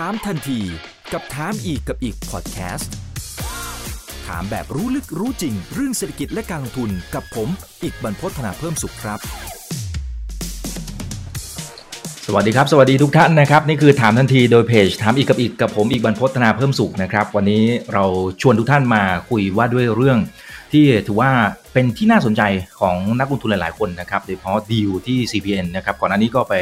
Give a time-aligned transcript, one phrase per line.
[0.00, 0.60] ถามทันที
[1.12, 2.92] กับถามอีกกับอีกพอดแคสต์
[4.26, 7.48] ถามแบบรู้ลึกรู้จริง เรื่องเศรษฐกิจและการลงทุนกับผม
[7.82, 9.18] อีกบรรพฒนาเพิ่มสุขครับ
[12.26, 18.04] สวัสดีครับ สวัสดีทุกท่านนะครับ นี่คือถามทันทีโดยเพจถามอีกกับอีกกับผมอีกบรรพฒนาเพิ่มสุขนะครับ วันนี้เรา
[18.40, 20.18] ชวนทุกท่านมาคุยว่าด้วยเรื่อง
[20.74, 21.30] ที่ถือว่า
[21.72, 22.42] เป็นที่น่าสนใจ
[22.80, 26.54] ของนักลงทุนหลาย ๆ คนนะครับ โดยเฉพาะดีลที่ CPN นะครับ ก่อนหน้านี้ก็ไป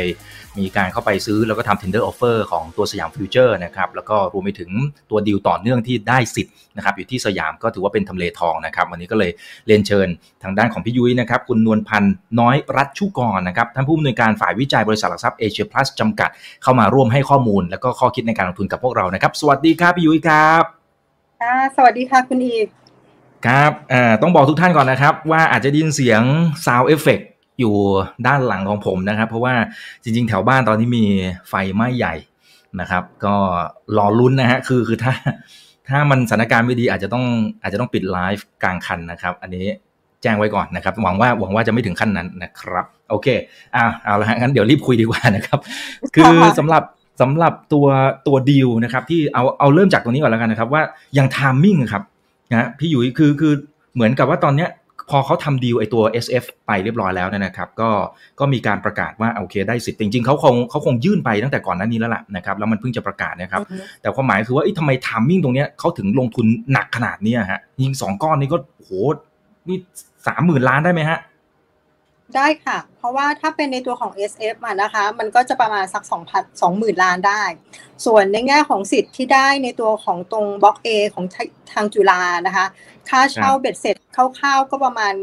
[0.58, 4.70] มีการเข้าไปซื้อแล้วก็ทำ tender offer ของตัวสยามฟิวเจอร์นะครับ แล้วก็รวมไปถึง
[5.10, 9.30] ตัวดีลต่อเนื่องที่ได้สิทธิ์นะครับ อยู่ที่สยามก็ถือว่าเป็นทำเลทองนะครับ วันนี้ก็เลย
[9.66, 10.09] เรียนเชิญ
[10.42, 16.30] ทางด้านของพี่ยุ้ยนะครับ คุณนวลพันธ์น้อยรัชชุกรนะครับ ท่านผู้อำนวยการฝ่ายวิจัยบริษัทหลักทรัพย์เอเชียพลัสจำกัด
[16.62, 20.62] เข้ามาร่วมให้ข้อมูล แล้วก็ข้อคิดในการลงทุนกับพวกเรานะครับ สวัสดีครับพี่ยุ้ยครับ
[21.76, 22.81] สวัสดีค่ะคุณอีก
[23.46, 23.70] ครับ
[24.23, 26.23] ต้องบอกทุกท่านก่อนนะครับ ว่าอาจจะได้ยินเสียง
[26.64, 27.24] sound effect
[27.60, 27.74] อยู่
[28.27, 29.55] ด้านหลังของผมนะครับ เพราะว่า
[30.02, 31.05] จริง ๆ แถวบ้านตอนนี้มี
[31.48, 32.15] ไฟไหม้ใหญ่
[32.80, 33.34] นะครับ ก็
[33.96, 35.13] รอลุ้นนะฮะคือคือถ้า
[35.88, 37.24] ถ้ามันสถานการณ์ไม่ดีอาจจะต้อง
[37.63, 39.66] อาจจะต้องปิดไลฟ์กลางคันนะครับ อันนี้
[40.23, 43.26] แจ้งไว้ก่อนนะครับ หวังว่าหวังว่าจะไม่ถึงขั้นนั้นนะครับ โอเค
[43.76, 45.59] อ่าเอาละฮะงั้นเดี๋ยวรีบคุยดีกว่านะครับ
[46.15, 46.82] คือสำหรับ
[47.20, 47.87] สำหรับตัว
[48.26, 50.82] ตัวดีลนะครับ ที่เอาเอาเริ่มจากตรงนี้ก่อนแล้วกันนะครับ ว่า
[51.15, 52.02] อย่างทามมิ่งครับ
[52.54, 53.52] นะพี่ยุ้ยคือคือ
[53.95, 54.70] เหมือนกับว่าตอนเนี้ย
[55.10, 57.90] พอเขาทำดีลไอตัว SF ไปเรียบร้อยแล้วนะครับ ก็
[58.40, 63.62] ก็มีการประกาศว่าโอเคได้สิทธิ์จริงๆเขาคงเขาคงยื่นไปตั้งแต่ก่อนหน้านี้แล้วล่ะนะครับแล้วมันเพิ่งจะประกาศนะครับ
[64.00, 68.91] แต่ความหมายคือว่าทำไมทามมิ่งตรงเนี้ยเขาถึงลงทุนหนักขนาดนี้ฮะยิงสองก้อนนี้ก็โห
[69.69, 69.78] นี่
[70.26, 71.19] สามหมื่นล้านได้ไหมฮะ
[72.37, 76.22] ได้ค่ะ เพราะว่าถ้าเป็นในตัวของ SF อะนะคะ มันก็จะประมาณสัก2 0 0
[76.61, 77.43] 0 20,000 ล้านได้
[78.06, 81.25] ส่วนในแง่ของสิทธิ์ที่ได้ในตัวของตรงบล็อก A ของ
[81.72, 82.66] ทางจุฬานะคะ
[83.09, 85.15] ค่าเช่าเบ็ดเสร็จคร่าวๆก็ประมาณ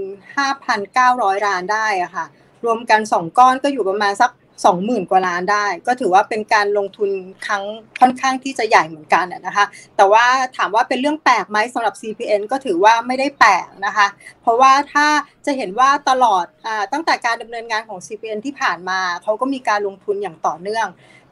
[0.70, 2.26] 5,900 ล้านได้อะค่ะ
[2.66, 4.32] รวมกัน 2 ก้อนก็อยู่ประมาณสัก
[4.66, 7.10] สองหมื่นกว่าล้านได้ ก็ถือว่าเป็นการลงทุน
[7.46, 7.64] ครั้ง
[8.00, 9.66] ค่อนข้างที่จะใหญ่เหมือนกันนะคะ
[9.98, 10.26] แต่ว่า
[10.58, 14.08] ถามว่าเป็นเรื่องแปลกไหมสำหรับ CPN ก็ถือว่าไม่ได้แปลกนะคะ
[14.42, 15.08] เพราะว่าถ้า
[15.46, 20.88] จะเห็นว่าตลอดอตั้งแต่การดำเนินงานของ CPN ที่ผ่านมาเขาก็มีการลงทุนอย่างต่อเนื่อง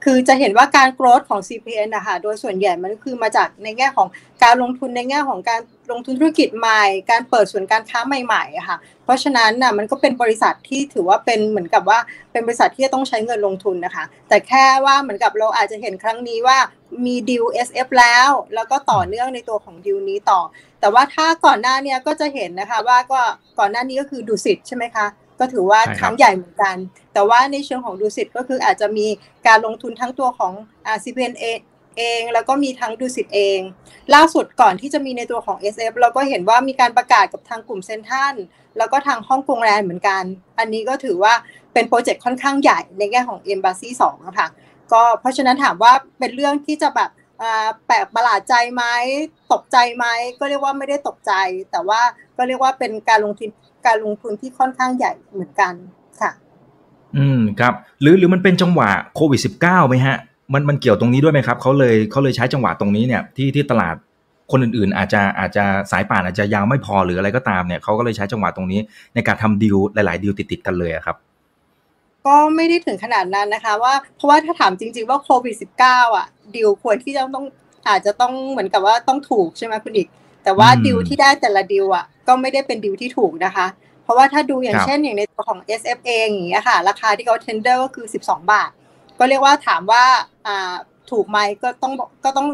[0.09, 4.07] คือจะเห็นว่าการโกรธของ CPN นะคะโดยส่วนใหญ่มันคือมาจากในแง่ของ
[4.43, 11.99] การลงทุนในแง่ของการลงทุนธุรกิจใหม่ การเปิดส่วนการค้าใหม่ๆค่ะ เพราะฉะนั้นน่ะมันก็เป็นบริษัทที่ถือว่าเป็นเหมือนกับว่า
[12.31, 16.57] เป็นบริษัทที่จะต้องใช้เงินลงทุนนะคะ แต่แค่ว่าเหมือนกับเราอาจจะเห็นครั้งนี้ว่า
[17.05, 20.41] มีดิว SF แล้ว แล้วก็ต่อเนื่องในตัวของดิวนี้ต่อ
[20.79, 23.19] แต่ว่าถ้าก่อนหน้านี้ก็จะเห็นนะคะว่าก็
[23.59, 25.05] ก่อนหน้านี้ก็คือดูสิทใช่ไหมคะ
[25.39, 26.75] ก็ถือว่าครั้งใหญ่เหมือนกัน
[27.13, 29.07] แต่ว่าในเชิงของดูสิทก็คืออาจจะมี
[29.47, 30.53] การลงทุนทั้งตัวของ
[31.03, 31.45] CPN เอ
[32.19, 33.59] งแล้วก็มีทั้งดูสิตเอง
[34.15, 38.35] ล่าสุดก่อนที่จะมีในตัวของ SF เราก็เห็นว่ามีการประกาศกับทางกลุ่มเซนทัน
[38.77, 40.23] แล้วก็ทางฮ่องกงแลนด์เหมือนกัน
[40.59, 41.33] อันนี้ก็ถือว่า
[41.73, 44.47] เป็นโปรเจกต์ค่อนข้างใหญ่ในแง่ของ e m b a s s y 2นะคะ
[44.93, 47.09] ก็เพราะฉะนั้นถามว่าเป็นเรื่องที่จะแบบ
[47.85, 48.83] แปลกประหลาดใจไหม
[49.53, 50.05] ตกใจไหม
[50.39, 51.31] ก็เรียกว่าไม่ได้ตกใจ
[51.71, 52.01] แต่ว่า
[52.37, 53.49] ก็เรียกว่าเป็นการลงทุน
[53.87, 55.73] การลงทุนที่ค่อนข้างใหญ่เหมือนกัน
[56.21, 56.31] ค่ะ
[57.17, 60.17] อืมครับ หรือหรือมันเป็นจังหวะโควิด -19 ไหมฮะ
[60.53, 63.95] มันมันเกี่ยวตรงนี้ด้วยไหมครับเขาเลยเขาเลยใช้จังหวะตรงนี้เนี่ยที่ที่ตลาด
[64.51, 68.79] คนอื่นๆ อาจจะอาจจะสายป่านอาจจะยาวไม่พอหรืออะไรก็ตามเนี่ยเขาก็เลยใช้จังหวะตรงนี้
[69.15, 71.17] ในการทำดีลหลาย ๆ ดีลติดๆกันเลยครับ
[72.25, 75.55] ก็ไม่ได้ถึงขนาดนั้นนะคะ ว่าเพราะว่าถ้าถามจริง ๆ ว่าโควิด
[75.85, 77.45] -19 อะดีลควรที่จะต้อง
[77.89, 80.07] อาจจะต้องเหมือนกับว่าต้องถูกใช่ไหมคุณอีก
[80.43, 83.67] แต่ว่าดีลที่ได้แต่ละดีลอะ ก็ไม่ได้เป็นดีลที่ถูกนะคะ
[84.03, 88.69] เพราะว่าถ้าดูอย่างเช่นอย่างในตัวของ SF เองอย่างเงี้ยค่ะ ราคาที่เขาเทนเดอร์ก็คือ 12 บาท
[89.19, 90.03] ก็เรียกว่าถามว่า
[91.11, 91.93] ถูกไหมก็ต้อง
[92.25, 92.47] ก็ต้อง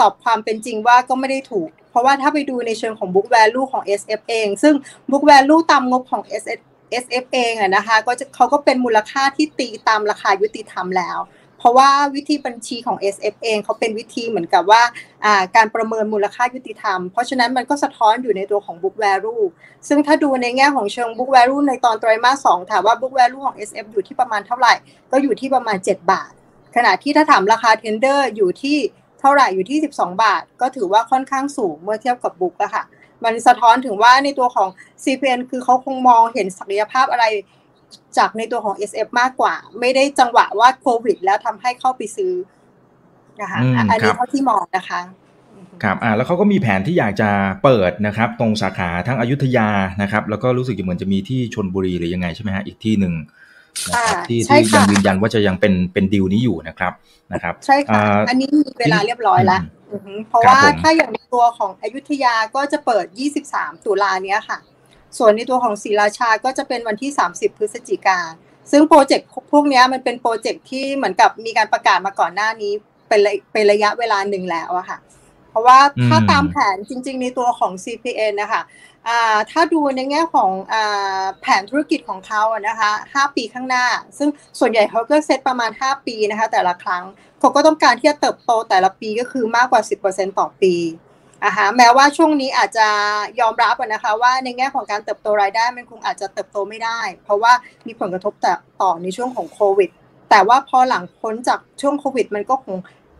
[0.00, 4.74] ตอบความเป็นจริงว่าก็ไม่ได้ถูก เพราะว่าถ้าไปดูในเชิงของ book value ของ SF เอง ซึ่ง
[5.10, 6.60] book value ตามงบของ SF
[7.04, 11.18] SF เองอะนะคะก็จะเขาก็เป็นมูลค่าที่ตีตามราคายุติธรรมแล้ว
[11.58, 14.82] เพราะว่าวิธีบัญชีของ SF เองเขาเป็นวิธีเหมือนกับว่า
[15.56, 19.42] การประเมินมูลค่ายุติธรรม เพราะฉะนั้นมันก็สะท้อนอยู่ในตัวของ book value
[19.88, 24.74] ซึ่งถ้าดูในแง่ของเชิง book value ในตอนไตรมาสสองถามว่า book value ของ SF อยู่ที่ประมาณเท่าไหร่
[25.10, 26.32] ก็อยู่ที่ประมาณ 7 บาท
[26.76, 28.76] ขณะที่ถ้าถามราคา tender อยู่ที่
[29.20, 32.84] เท่าไหร่อยู่ที่ 12 บาท ก็ถือว่าค่อนข้างสูงเมื่อเทียบกับบุ๊กอะค่ะ
[33.24, 34.68] มันสะท้อนถึงว่าในตัวของ
[35.04, 37.24] CPN คือเขาคงมองเห็นศักยภาพอะไร
[38.18, 42.32] จากในตัวของ SF มากกว่า ไม่ได้จังหวะว่าโควิด แล้วทำให้เข้าไปซื้อ
[43.40, 43.60] นะคะ
[43.90, 45.00] อันนี้เท่าที่มองนะคะ
[45.82, 47.30] ครับอ่าแล้วเขาก็มีแผนที่อยากจะ
[47.64, 49.68] เปิดนะครับ ตรงสาขาทั้งอยุธยา
[50.02, 53.14] นะครับ แล้วก็รู้สึกจะเหมือนจะมีที่ชนบุรีหรือยังไงใช่ไหมฮะอีกที่หนึ่ง
[53.88, 56.92] นะครับที่ที่ยังยืนยันว่าจะยังเป็นเป็นดีลนี้อยู่นะครับ
[57.32, 59.60] นะครับ ใช่ค่ะอันนี้มีเวลาเรียบร้อยแล้ว
[60.28, 63.06] เพราะว่าถ้าอย่างตัวของอยุธยาก็จะเปิด
[63.46, 64.58] 23 ตุลาเนี้ยค่ะ
[65.18, 68.20] ส่วนในตัวของศรีราชาก็จะเป็นวันที่ 30 พฤศจิกา
[68.70, 72.72] ซึ่งโปรเจกต์พวกนี้มันเป็นโปรเจกต์ที่เหมือนกับมีการประกาศมาก่อนหน้านี้
[73.08, 73.20] เป็น
[73.52, 74.98] เป็นระยะเวลาหนึ่งแล้วอะค่ะ
[75.50, 75.78] เพราะว่า
[76.08, 78.62] ถ้าตามแผนจริง ๆ ในตัวของ CPN นะคะ
[79.50, 80.74] ถ้าดูในแง่ของอ
[81.40, 83.84] แผนธุรกิจของเขาอะนะคะ 5 ปีข้างหน้า
[84.18, 84.28] ซึ่ง
[84.58, 87.04] ส่วนใหญ่เขาก็เซตประมาณ 5 ปีนะคะ แต่ละครั้ง
[87.40, 90.74] เขาก็ต้องการที่จะเติบโตแต่ละปีก็คือมากกว่า 10%ต่อปี
[91.44, 92.88] อะฮะแม้ว่าช่วงนี้อาจจะ
[93.40, 97.52] ยอมรับนะคะว่าในแง่ของการเติบโตรายได้มันคงอาจจะเติบโตไม่ได้ เพราะว่า
[97.86, 98.34] มีผลกระทบ
[98.80, 99.90] ต่อในช่วงของโควิด
[100.30, 102.76] แต่ว่าพอหลังพ้นจากช่วงโควิด มันก็คง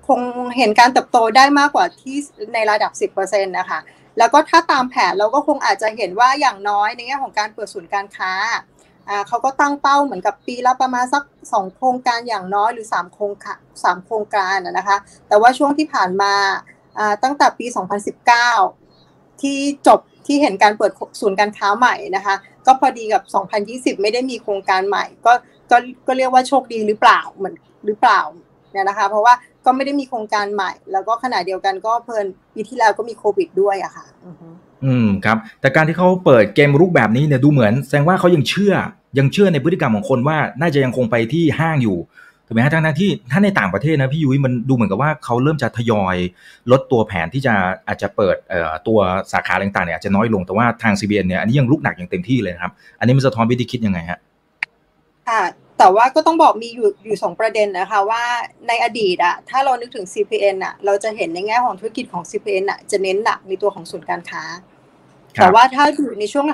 [0.09, 0.21] คง
[0.57, 2.17] เห็นการเติบโตได้มากกว่าที่
[2.55, 3.79] ในระดับ 10%นะคะ
[4.19, 8.33] แล้วก็ถ้าตามแผนเราก็คงอาจจะเห็นว่าอย่างน้อยในแง่ของการเปิดศูนย์การค้า
[9.29, 11.23] เขาก็ตั้งเป้าเหมือนกับปีละประมาณสัก
[11.53, 13.33] สองโครงการอย่างน้อยหรือสามโครง
[13.85, 14.97] สามโครงการนะคะ
[15.29, 16.35] แต่ว่าช่วงที่ผ่านมา
[17.25, 17.67] ตั้งแต่ปี
[18.49, 22.35] 2019 ที่จบที่เห็นการเปิดศูนย์การค้าใหม่นะคะ
[22.67, 23.23] ก็พอดีกับ
[23.97, 25.33] 2020 ไม่ได้มีโครงการใหม่ ก็
[25.71, 27.55] ก็ก็เรียกว่าโชคดีหรือเปล่าเหมือน
[27.87, 28.21] หรือเปล่า
[28.73, 29.35] เนี่ยนะคะ เพราะว่า
[29.65, 34.07] ก็ไม่ได้มีโครงการใหม่ แล้วก็ขณะเดียวกันก็เพลินปีที่แล้วก็มีโควิดด้วยอะค่ะ
[34.85, 38.75] อืมครับ แต่การที่เขาเปิดเกมรูปแบบนี้เนี่ยดูเหมือน แสดงว่าเขายังเชื่อ
[39.19, 41.99] ยังเชื่อในพฤติกรรมของคนว่าน่าจะยังคงไปที่ห้างอยู่
[42.49, 46.17] ถูกไหมฮะทั้งที่ถ้าในต่างประเทศนะพี่ยุ้ยมันดูเหมือนกับว่าเขาเริ่มจะทยอย
[46.73, 47.55] ลดตัวแผนที่จะ
[47.89, 48.99] อาจจะเปิดเอ่อตัว
[49.33, 54.19] สาขาต่างๆเนี่ยอาจจะน้อยลงแต่ว่าทาง CBN เนี่ยอันนี้ยังลุกหนักอย่างเต็มที่เลยครับ อันนี้มันสะท้อนวิธีคิดยังไงฮะ
[55.29, 55.43] ค่ะ
[55.79, 58.23] แต่ว่าก็ต้องบอกมีอยู่อยู่สองประเด็นนะคะว่า
[58.69, 64.43] ในอดีตอะถ้าเรานึกถึง CPN อะเราจะเห็นในแง่ของธุรกิจของ CPN อะจะเน้นหนักในตัวของศูนย์การค้า
[65.35, 66.47] แต่ว่าถ้าอยู่ในช่วง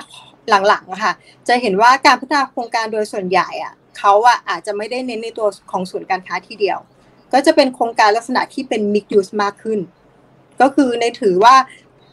[0.67, 1.13] หลังๆอะค่ะ
[1.47, 6.79] จะเห็นว่าการพัฒนาโครงการโดยส่วนใหญ่อะ เขาอะอาจจะไม่ได้เน้นในตัวของศูนย์การค้าที่เดียว
[7.33, 9.79] ก็จะเป็นโครงการลักษณะที่เป็น mix use มากขึ้น
[10.61, 11.55] ก็คือในถือว่า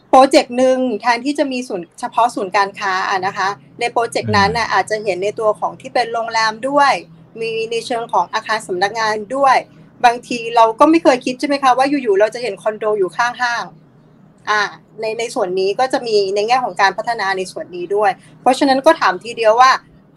[0.08, 3.48] โปรเจกต์หนึ่งแทนที่จะมีศูนย์เฉพาะศูนย์การค้าอะนะคะ
[3.80, 6.92] ในโปรเจกต์นั้นน่ะอาจจะเห็นในตัวของที่เป็นโรงแรมด้วย
[7.40, 9.56] มีในเชิงของอาคารสำนักงานด้วย
[10.04, 13.64] บางทีเราก็ไม่เคยคิดใช่ไหมคะว่าอยู่ๆเราจะเห็นคอนโดอยู่ข้างห้าง
[14.50, 14.60] อ่า
[15.00, 19.70] ในในส่วนนี้ก็จะมีในแง่ของการพัฒนาในส่วนนี้ด้วย เพราะฉะนั้นก็ถามทีเดียวว่า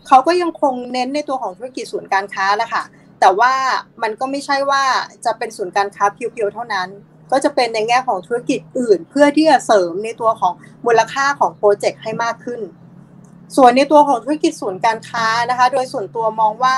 [0.08, 2.84] เขาก็ยังคงเน้นในตัวของธุรกิจศูนย์การค้าแหละค่ะ
[3.20, 3.54] แต่ว่า
[4.02, 4.84] มันก็ไม่ใช่ว่า
[5.26, 6.88] จะเป็นศูนย์การค้าเพียวๆเท่านั้น
[7.32, 10.54] ก็จะเป็นในแง่ของธุรกิจอื่น เพื่อที่จะเสริมในตัวของ
[10.86, 12.62] มูลค่าของโปรเจกต์ให้มากขึ้น
[13.56, 16.78] ส่วนในตัวของธุรกิจศูนย์การค้านะคะ โดยส่วนตัวมองว่า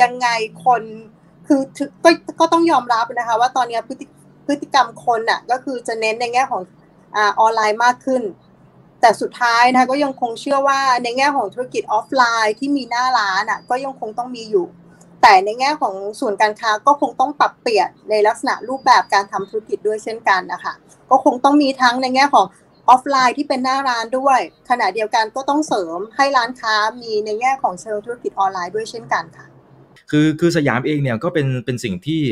[0.00, 0.28] ยังไง
[0.64, 0.82] คน
[1.46, 1.60] คือ
[2.04, 2.10] ก็
[2.40, 4.06] ก็ต้องยอมรับนะคะ ว่าตอนนี้พฤติ
[4.46, 6.62] พฤติกรรมคนน่ะก็คือจะเน้นในแง่ของ
[7.16, 8.22] ออนไลน์มากขึ้น
[9.00, 14.66] แต่สุดท้ายนะก็ยังคงเชื่อว่าในแง่ของธุรกิจออฟไลน์ที่มีหน้าร้านอะก็ยังคงต้องมีอยู่
[15.22, 20.74] แต่ในแง่ของส่วนการค้าก็คงต้องปรับเปลี่ยนในลักษณะรูปแบบการทำธุรกิจด้วยเช่นกันนะคะ
[21.10, 22.46] ก็คงต้องมีทั้งในแง่ของ
[22.88, 24.38] ออฟไลน์ที่เป็นหน้าร้านด้วย
[24.70, 29.46] ขณะเดียวกันก็ต้องเสริมให้ร้านค้ามีในแง่ของเชิงธุรกิจออนไลน์ด้วยเช่นกันค่ะ
[30.10, 32.22] คือคือสยามเองเนี่ยก็เป็นเป็นสิ่งที่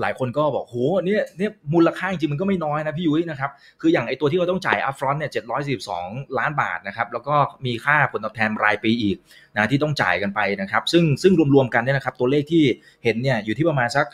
[0.00, 3.50] หลายคนก็บอกโหเนี่ยเนี่ยมูลค่าจริงมันก็ไม่น้อยนะพี่ยุ้ยนะครับ
[3.80, 6.06] คืออย่างไอตัวที่เราต้องจ่ายอัพฟรอนต์เนี่ยเจ็ดร้อยสิบสอง
[6.38, 7.34] ล้านบาทนะครับ แล้วก็
[7.66, 9.16] มีค่าผลตอบแทนรายปีอีก
[9.56, 12.64] นะที่ต้องจ่ายกันไปนะครับซึ่งซึ่งรวมๆกันเนี่ยนะครับตัวเลขที่
[13.04, 14.06] เห็นเนี่ยอยู่ที่ประมาณสัก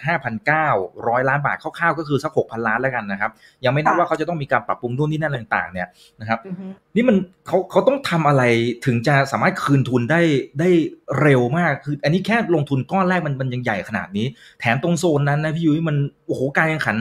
[0.60, 3.30] 5,900 ล้านบาทคร่าวๆก็คือสัก 6,000 ล้านแล้วกันนะครับ
[3.64, 5.88] ยังไม่นับว่าเขาจะต้องมีการปรับปรุงนู่นนี่นั่นต่างๆเนี่ย
[6.20, 6.38] นะครับ
[6.96, 8.42] นี่มันเขาเขาต้องทำอะไร
[8.86, 10.20] ถึงจะสามารถคืนทุนได้
[10.60, 10.68] ได้
[11.20, 14.26] เร็วมากคือ อันนี้แค่ลงทุนก้อนแรกมันมันยังใหญ่ขนาดนี้
[14.60, 15.96] แถมตรงโซนนั้นนะพี่ยุ้ยมัน
[16.26, 16.96] โอ้โหการแข่งขัน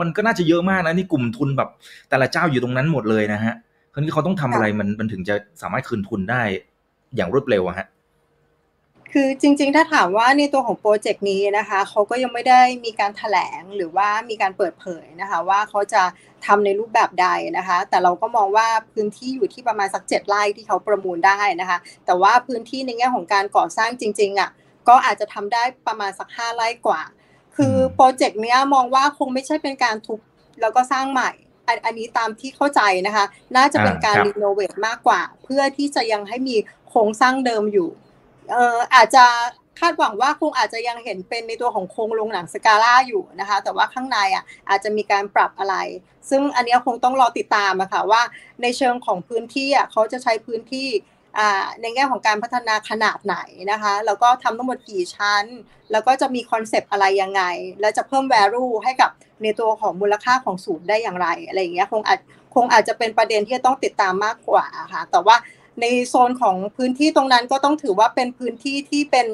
[0.00, 1.68] มันก็น่าจะเยอะมากนะนี่กลุ่มทุนแบบ
[2.10, 3.54] แต่ละเจ้าอยู่ตรงนั้นหมดเลยนะฮะ
[3.92, 6.42] คราวนี้เขาต้องทำอะไรมันมันถึงจะสามารถคืนทุนได้
[7.16, 7.86] อย่างรวดเร็วอะฮะ
[9.12, 16.02] คือจริงๆ ถ้าถามว่าในตัวของโปรเจกต์นี้นะคะเขาก็ยังไม่ได้มีการถแถลงหรือว่ามีการเปิดเผยนะคะ ว่าเขาจะ
[16.46, 24.50] ทำในรูปแบบใดนะคะ แต่เราก็มองว่าพื้นที่อยู่ที่ประมาณสักเจ็ดไร่ที่เขาประมูลได้นะคะ แต่ว่าพื้นที่ในแง่ของการก่อสร้างจริงๆอะ
[24.88, 27.00] ก็อาจจะทำได้ประมาณสักห้าไร่กว่า
[27.56, 30.20] คือโปรเจกต์นี้มองว่าคงไม่ใช่เป็นการทุบ
[30.60, 31.30] แล้วก็สร้างใหม่
[31.84, 33.24] อันนี้ตามที่เข้าใจนะคะ
[33.56, 36.56] น่าจะเป็นการรีโนเวทมากกว่า เพื่อที่จะยังให้มี
[36.88, 37.88] โครงสร้างเดิมอยู่
[38.50, 39.24] เอ่ออาจจะ
[39.80, 45.76] คาดหวังว่าคงอาจจะยังเห็นเป็นในตัวของโครงโรงหนังสกาล่าอยู่นะคะ แต่ว่าข้างในอะอาจจะมีการปรับอะไร
[46.30, 48.22] ซึ่งอันนี้คงต้องรอติดตามอะค่ะว่า
[48.62, 50.88] ในเชิงของพื้นที่อะเขาจะใช้พื้นที่
[51.80, 53.36] ในแง่ของการพัฒนาขนาดไหน
[53.72, 55.44] นะคะแล้วก็ทำทั้งหมดกี่ชั้น
[55.92, 57.42] แล้วก็จะมีคอนเซปต์อะไรยังไง
[57.80, 59.10] แล้วจะเพิ่ม value ให้กับ
[59.42, 62.20] ในตัวของมูลค่าของศูนย์ได้อย่างไรอะไรอย่างเงี้ยคงอาจ
[62.54, 65.36] คงอาจจะเป็นประเด็นที่ต้องติดตามมากกว่าค่ะแต่ว่า
[65.80, 69.26] ในโซนของพื้นที่ตรงนั้นก็ต้องถือว่าเป็นพื้นที่ที่เป็น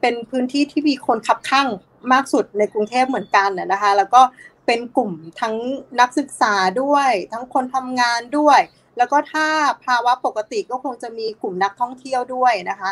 [0.00, 1.68] เป็นพื้นที่ที่มีคนคับคั่ง
[2.12, 4.22] มากสุดในกรุงเทพเหมือนกันนะคะ แล้วก็
[4.66, 5.54] เป็นกลุ่มทั้ง
[6.00, 8.60] นักศึกษาด้วย ทั้งคนทำงานด้วย
[8.98, 9.46] แล้วก็ถ้า
[9.84, 12.90] ภาวะปกติก็คงจะมีกลุ่มนักท่องเที่ยวด้วยนะคะ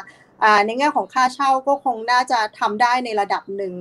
[0.66, 3.72] ในแง่ของค่าเช่าก็คงน่าจะทำได้ในระดับหนึ่ง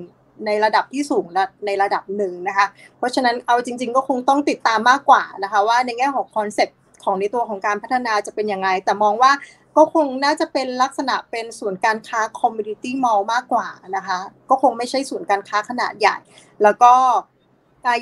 [0.46, 1.26] ในระดับที่สูง
[1.66, 2.68] ในระดับหนึ่งนะคะ
[2.98, 9.32] เพราะฉะนั้นเอาจริง ๆ ก็คงต้องติดตามมากกว่านะคะว่าในแง่ของคอนเซ็ปต์ของในตัวของการพัฒนาจะเป็นยังไง แต่มองว่า
[9.78, 14.18] ก็คงน่าจะเป็นลักษณะเป็นศูนย์การค้าคอมมูนิตี้มอลล์มากกว่านะคะ
[14.50, 16.18] ก็คงไม่ใช่ศูนการค้าขนาดใหญ่
[16.64, 16.94] แล้วก็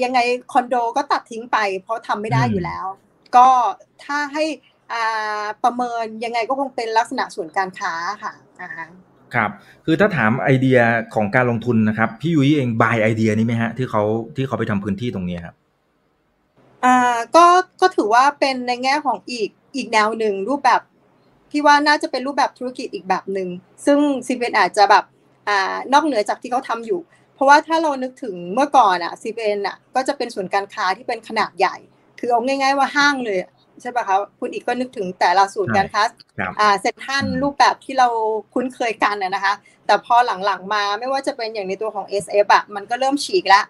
[0.03, 0.19] ยังไง
[0.51, 2.85] คอนโดก็ตัดทิ้งไป เพราะทำไม่ได้อยู่แล้ว
[3.35, 3.47] ก็
[4.03, 4.43] ถ้าให้
[5.63, 8.33] ประเมินยังไงก็คงเป็นลักษณะส่วนการค้าค่ะ
[9.35, 9.49] ครับ
[9.85, 10.79] คือถ้าถามไอเดีย
[11.15, 14.03] ของการลงทุนนะครับ พี่ยุ้ยเองบายไอเดียนี้ไหมฮะที่เขา
[14.35, 15.55] ที่เขาไปทำพื้นที่ตรงนี้ครับ
[16.85, 17.45] อ่าก็
[17.81, 20.81] ก็ถือว่าเป็นในแง่ของอีกอีกแนวหนึ่งรูปแบบ
[21.51, 23.47] พี่ว่าน่าจะเป็นรูปแบบธุรกิจอีกแบบหนึ่ง
[23.85, 25.03] ซึ่งซีเวนอาจจะแบบ
[25.49, 26.99] อ่านอกเหนือจากที่เขาทำอยู่
[27.35, 31.75] เพราะว่าถ้าเรานึกถึงเมื่อก่อนอะซีเวนอะก็จะเป็นส่วนการค้าที่เป็นขนาดใหญ่
[32.25, 33.37] คือเอาง่าย ๆว่าห้างเลย
[33.81, 36.03] ใช่ป่ะคะคุณอีกก็นึกถึงแต่ละศูนย์การค้า
[36.59, 38.07] อ่าเซ็นทันรูปแบบที่เรา
[38.53, 39.53] คุ้นเคยกันนะคะ
[39.85, 40.15] แต่พอ
[40.45, 43.63] หลังๆมาไม่ว่าจะเป็นอย่างในตัวของ SF อะมันก็เริ่มฉีกแล้ว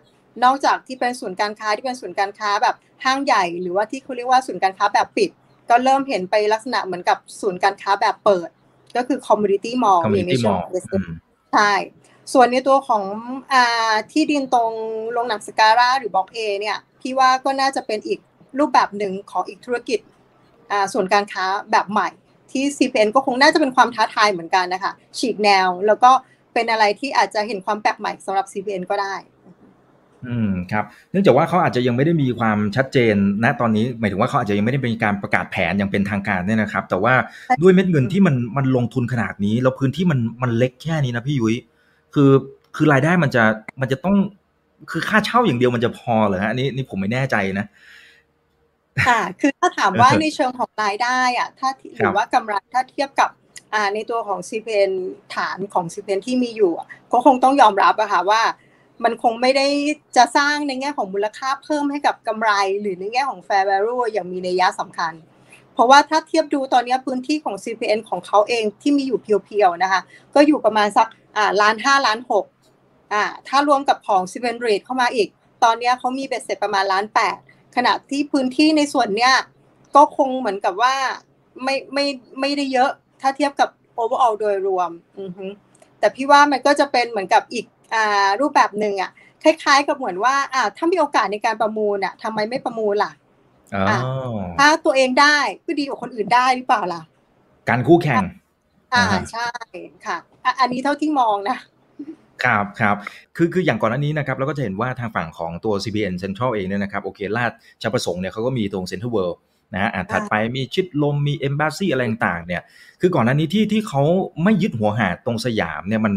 [0.44, 5.30] นอกจากที่เป็นศูนย์การค้าที่เป็นศูนย์การค้าแบบห้างใหญ่ หรือว่าที่เขาเรียกว่าศูนย์การค้าแบบปิด
[5.70, 8.50] ก็เริ่มเห็นไปลักษณะเหมือนกับศูนย์การค้าแบบเปิด
[8.96, 10.58] ก็คือ community mall มีในช่วง
[11.54, 11.74] ใช่
[12.34, 13.04] ส่วนในตัวของ
[13.54, 14.72] อ่าที่ดินตรง
[15.12, 18.20] โรงหนังสการ่าหรือบล็อกเอเนี่ยพี่ว่าก็น่าจะเป็นอีก
[18.60, 20.00] รูปแบบหนึ่งของอีกธุรกิจ
[20.72, 22.10] อ่าส่วนการค้าแบบใหม่
[22.52, 26.12] ที่ CPN ก็คงน่าจะเป็นความท้าทายเหมือนกันนะคะฉีกแนวแล้วก็
[26.54, 29.16] เป็นอะไรที่อาจจะเห็นความแปลกใหม่สำหรับ CPN ก็ได้
[30.28, 37.14] อืมครับเนื่องจากว่าเขาอาจจะยังไม่ได้มีความชัดเจนณตอนนี้ หมายถึงว่าเขาอาจจะยังไม่ได้เป็นการประกาศแผนอย่างเป็นทางการเนี่ยนะครับ แต่ว่า
[37.62, 41.56] ด้วยเม็ดเงินที่มันมันลงทุนขนาดนี้แล้วพื้นที่มันมันเล็กแค่นี้นะพี่ยุ้ย
[42.14, 42.32] คือ
[42.76, 43.44] คือรายได้มันจะ
[43.82, 44.16] มันจะต้อง
[44.92, 47.66] คือค่าเช่าอย่างเดียวมันจะพอเหรอฮะนี่นี่ผมไม่แน่ใจนะ
[49.06, 53.30] ค่ะ คือถ้าถามว่าในเชิงของรายได้อะถ้าหรือว่ากำไรถ้าเทียบกับ
[53.74, 54.90] อ่าในตัวของซีเพน
[55.36, 56.72] ฐานของซีเพนที่มีอยู่
[57.12, 58.42] ก็คงต้องยอมรับอะค่ะว่า
[59.04, 59.68] มันคงไม่ได้
[60.18, 65.14] จะสร้างในแง่ของมูลค่าเพิ่มให้กับกำไร หรือในแง่ของ fair value อย่างมีนัยยะสำคัญ
[65.74, 70.02] เพราะว่าถ้าเทียบดูตอนนี้พื้นที่ของ CPN ของเขาเองที่มีอยู่เพียวๆนะคะ
[70.36, 71.08] ก็อยู่ประมาณสัก
[71.38, 72.46] อ่าล้านห้าล้านหก
[73.14, 75.28] อ่าถ้ารวมกับของ CPN Rate เข้ามาอีก
[75.64, 77.38] ตอนนี้เขามีเบ็ดเสร็จประมาณล้านแปด
[77.76, 79.34] ขณะที่พื้นที่ในส่วนเนี้ย
[79.96, 80.96] ก็คงเหมือนกับว่า
[81.64, 82.06] ไม่ไม่
[82.40, 83.70] ไม่ได้เยอะ ถ้าเทียบกับ
[84.02, 85.46] overall โดยรวมอือฮึ
[86.00, 87.66] แต่พี่ว่ามันก็จะเป็นเหมือนกับอีก
[88.42, 89.12] รูปแบบหนึ่งอะ
[89.44, 93.12] คล้ายๆ กับเหมือนว่าอ่าถ้ามีโอกาสในการประมูลอะทำไมไม่ประมูลล่ะ
[94.58, 97.02] ถ้าตัวเองได้ก็ดีกว่าคนอื่นได้หรือเปล่าล่ะ
[97.70, 98.24] การคู่แข่ง
[98.94, 99.50] อ่าใช่
[100.06, 100.18] ค่ะ
[100.60, 101.58] อันนี้เท่าที่มองนะ
[102.46, 102.96] ครับครับ
[103.36, 109.38] คือคืออย่างก่อนหน้านี้นะครับเราก็จะเห็นว่าทางฝั่งของตัว CBN Central เองเนี่ยนะครับโอเคลาดชาประสงค์เนี่ยเขาก็มีตรง Central World
[109.74, 112.62] นะฮะถัดไปมีชิดลมมี Embassy อะไรต่างๆเนี่ย
[113.02, 114.04] คือก่อนหน้านี้ที่ที่เขา
[114.44, 116.14] ไม่ยึดหัวหาดตรงสยามเนี่ยมัน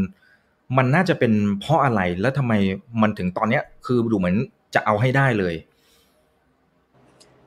[0.76, 2.52] มันน่าจะเป็นเพราะอะไรแล้วทำไม
[3.02, 4.36] มันถึงตอนเนี้ยคือดูเหมือน
[4.74, 5.54] จะเอาให้ได้เลย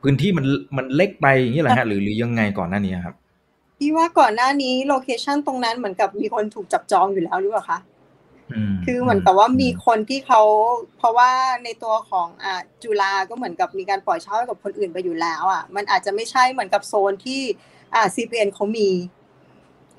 [0.02, 0.44] พื้นที่มัน
[0.76, 3.14] มันเล็กไปอย่างนี้แหละฮะหรือหรือยังไงก่อนหน้านี้ครับ
[3.78, 7.78] พี่ว่าก่อนหน้านี้โลเคชันตรงนั้นเหมือนกับมีคนถูกจับจองอยู่แล้วหรือเปล่าคะ
[8.84, 10.42] คือเหมือนกับว่ามีคนที่เขา
[10.98, 11.30] เพราะว่า
[11.64, 17.40] ในตัวของอ่าจุฬาก็เหมือนกับมีการปล่อยเช่าให้กับคนอื่นไปอยู่แล้วอะมันอาจจะไม่ใช่เหมือนกับโซนที่
[17.94, 18.88] อ่าซีพีเอ็นเขามี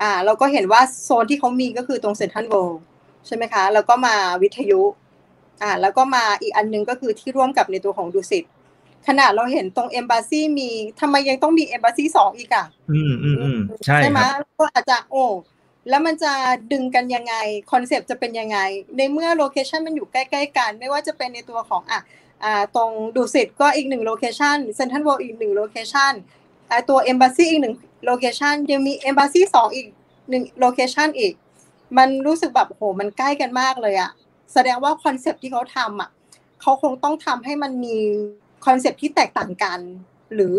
[0.02, 2.82] อ่า เราก็เห็นว่าโซนที่เขามีก็คือตรงเซ็นทรัลเวิลด์
[3.26, 4.82] ใช่ไหมคะ แล้วก็มาวิทยุ
[5.62, 8.44] อ่า แล้วก็มาอีกอันนึงก็คือที่ร่วมกับในตัวของดุสิต
[9.06, 14.20] ขนาดเราเห็นตรงเอมบาซีมีทำไมยังต้องมีเอมบาซีสองอีกอะ อืมอืมอืมใช่ใช่ไหม
[14.58, 15.24] ก็อาจจะโอ้
[15.88, 16.32] แล้วมันจะ
[16.72, 17.34] ดึงกันยังไง
[17.72, 18.58] คอนเซปต์จะเป็นยังไง
[18.96, 22.00] ในเมื่อ location มันอยู่ใกล้ๆกัน ไม่ว่าจะเป็นในตัวของอะ
[22.76, 26.12] ตรงดุสิตก็อีกหนึ่ง location เซ็นทรัลเวิลด์อีกหนึ่ง location
[26.88, 27.74] ตัวเอมบาซีอีกหนึ่ง
[28.06, 29.86] location ยังมีเอมบาซีสองอีก
[30.30, 31.32] หนึ่ง location อีก
[31.98, 34.10] มันรู้สึกแบบโหมันใกล้กันมากเลยอะ
[34.52, 36.10] แสดงว่าคอนเซปต์ที่เขาทำอะ
[36.60, 37.96] เขาคงต้องทำให้มันมี
[38.66, 39.80] คอนเซปต์ที่แตกต่างกัน
[40.34, 40.56] หรือ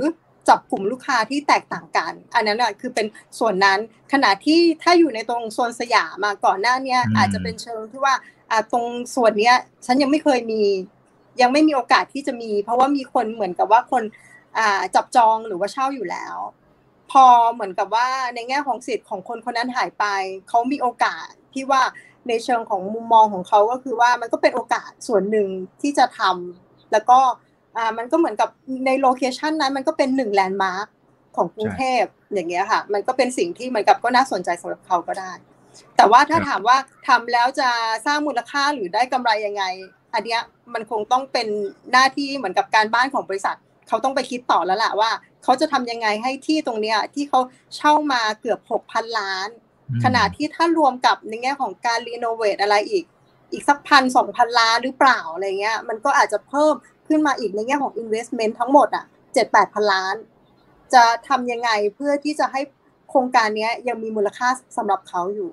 [0.50, 3.08] จับกลุ่มลูกค้าที่แตกต่างกัน อันนั้นอะคือเป็น
[3.40, 3.80] ส่วนนั้น
[4.14, 8.14] ขณะที่ถ้าอยู่ในตรงโซนสยามมาก่อนหน้านี้อาจจะเป็นเชิงที่ว่า
[8.52, 8.86] อ่าตรง
[9.16, 10.62] ส่วนเนี้ยฉันยังไม่เคยมี
[11.42, 14.04] ยังไม่มีโอกาสที่จะมี เพราะว่ามีคนเหมือนกับว่าคน
[14.58, 16.38] อ่าจับจองหรือว่าเช่าอยู่แล้ว
[17.12, 20.06] พอเหมือนกับว่าในแง่ของสิทธิ์ของคนคนนั้นหายไป
[20.50, 21.82] เขามีโอกาสที่ว่า
[22.28, 25.48] ในเชิงของมุมมองของเขาก็คือว่ามันก็เป็นโอกาสส่วนหนึ่ง
[25.82, 27.20] ที่จะทำแล้วก็
[27.77, 28.50] อ่ามันก็เหมือนกับ
[28.86, 30.88] ใน location นั้นมันก็เป็นหนึ่งแลนด์มาร์ค
[31.36, 32.03] ของกรุงเทพ
[32.34, 35.32] อย่างเงี้ยค่ะ มันก็เป็นสิ่งที่เหมือนกับก็น่าสนใจสำหรับเขาก็ได้
[35.98, 36.77] แต่ว่าถ้าถามว่า
[37.08, 37.70] ทำแล้วจะ
[38.06, 39.63] สร้างมูลค่าหรือได้กำไรยังไง
[40.13, 40.42] อันเนี้ย
[40.74, 41.48] มันคงต้องเป็น
[41.92, 45.12] หน้าที่เหมือนกับการบ้านของบริษัท เขาต้องไปคิดต่อแล้วล่ะว่า
[45.44, 47.39] เขาจะทำยังไงให้ที่ตรงเนี้ยที่เขา
[47.75, 49.50] เช่ามาเกือบหกพันล้าน
[50.03, 53.06] ขณะที่ถ้ารวมกับในแง่ของการ renovate อะไรอีก
[53.51, 56.74] อีกสักพันสองพันล้านหรือเปล่าอะไรเงี้ย มันก็อาจจะเพิ่ม
[57.07, 60.15] ขึ้นมาอีกในแง่ของ investment ทั้งหมดอะเจ็ดแปดพันล้าน
[60.93, 62.62] จะทำยังไงเพื่อที่จะให้
[63.10, 65.50] โครงการนี้ยังมีมูลค่าสำหรับเขาอยู่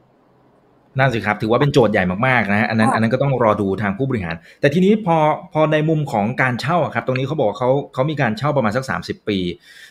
[0.98, 5.16] นั่นสิครับถือว่าเป็นโจทย์ใหญ่มากๆนะอันนั้นอันนั้นก็ต้องรอดูทางผู้บริหาร แต่ทีนี้พอ
[5.52, 9.38] พอในมุมของการเช่าครับ ตรงนี้เขาบอกเขาเขามีการเช่าประมาณสัก 30 ปี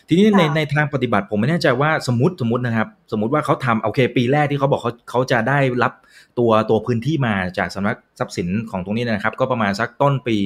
[0.08, 5.92] ทีนี้ในในทางปฏิบัติผมไม่แน่ใจว่าสมมติสมมตินะครับ สมมติว่าเขาทำโอเค ปีแรกที่เขาบอกเขาเขาจะได้รับ
[6.38, 10.36] ตัวตัวพื้นที่มาจากสำนักทรัพย์สินของตรงนี้นะครับ ก็ประมาณสักต้นปี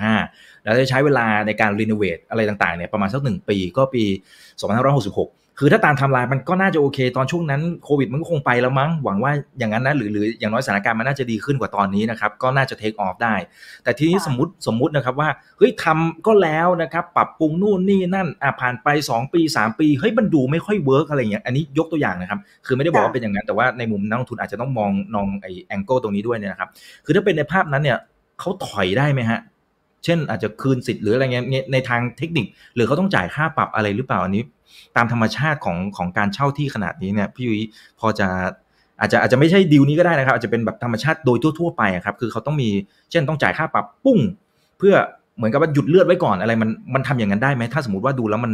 [0.00, 4.04] 2515 แล้วจะใช้เวลาในการ renovate อะไรต่างๆเนี่ยประมาณสักหนึ่งปีก็ปี
[4.66, 13.34] 2566 คือถ้าตามทำลายมันก็น่าจะโอเค ตอนช่วงนั้นโควิดมันก็คงไปแล้วมั้งหวังว่าอย่างนั้นนะหรือหรืออย่างน้อยสถานการณ์มันน่าจะดีขึ้นกว่าตอนนี้นะครับก็น่าจะ take off ได้
[13.84, 26.68] แต่ทีนี้สมมติสมมุตินะครับว่าเฮ้ยทำก็แล้วนะครับปรับปรุงนู่นนี่นั่นอะผ่านไป 2 ปี 3 ปีเฮ้ยมันดูไม่ค่อย work อะไรเงี้ยอันนี้ยกตัวอย่างนะครับคือไม่ได้บอกว่าเป็นอย่างนั้นแต่ว่าในมุมนักลงทุนอาจจะต้องมองมองไอ้ angle ตรงนี้ด้วยเนี่ยนะครับ
[27.04, 27.98] คือถ้าเป็นในภาพนั้นเนี่ย
[28.40, 29.40] เขาถอยได้ไหมฮะ
[30.04, 34.42] เช่นอาจจะคืนสิทธิ์หรืออะไรเงี้ยในทางเทคนิค หรือเขาต้องจ่ายค่าปรับอะไรหรือเปล่าอันนี้
[34.96, 37.62] ตามธรรมชาติของของการเช่าที่ขนาดนี้เนี่ยพี่ยุ้ย
[38.00, 38.28] พอจะ
[39.00, 42.68] อาจจะอาจจะไม่ใช่ดีลนี้ก็ได้นะครับอาจจะเป็นแบบธรรมชาติโดยทั่วๆไปครับคือเขาต้องมี
[43.10, 44.18] เช่นต้องจ่ายค่าปรับปุ้ง
[44.78, 44.94] เพื่อ
[45.36, 48.52] เหมือนกับว่าหยุดเลือดไว้ก่อนอะไรมันมันทำอย่างนั้นได้ไหมถ้าสมมติว่าดูแล้วมัน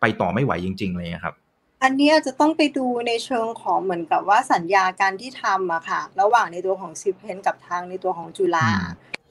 [0.00, 1.34] ไปต่อไม่ไหวจริงๆเลยครับ
[1.82, 8.68] อันนี้จะต้องไปดูในเชิงของเหมือนกับว่าสัญญาการที่ทำอะค่ะ ระหว่างในตัวของซิเพนกับทางในตัวของจุฬา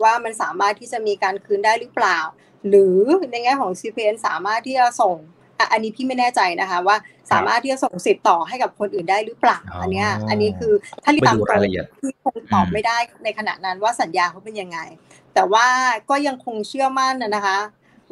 [0.04, 2.20] ว่ามันสามารถที่จะมีการคืนได้หรือเปล่า
[2.70, 2.98] หรือ
[3.32, 5.16] ในแง่ของซีพีเอ็นสามารถที่จะส่ง
[5.72, 6.98] อันนี้พี่ไม่แน่ใจนะคะ ว่า
[7.32, 11.62] สามารถที่จะส่งสิทธิ์ต่อให้กับคนอื่นได้หรือเปล่าอันนี้อันนี้คือถ้าเรียนตามตรง
[12.02, 14.80] พี่คงตอบไม่ได้ในขณะนั้นว่าสัญญาเขาเป็นยังไง
[15.34, 15.68] แต่ว่า
[16.10, 17.58] ก็ยังคงเชื่อมั่นนะคะ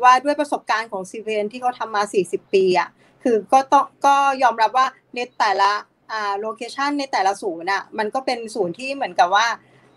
[0.03, 2.89] ว่าด้วยประสบการณ์ของซีพีเอ็นที่เขาทำมา 40 ปีอะ
[3.23, 5.71] คือก็ต้องก็ยอมรับว่าในแต่ละ
[6.11, 9.47] อ่า location ในแต่ละศูนย์อะมันก็เป็นศูนย์ที่เหมือนกับว่า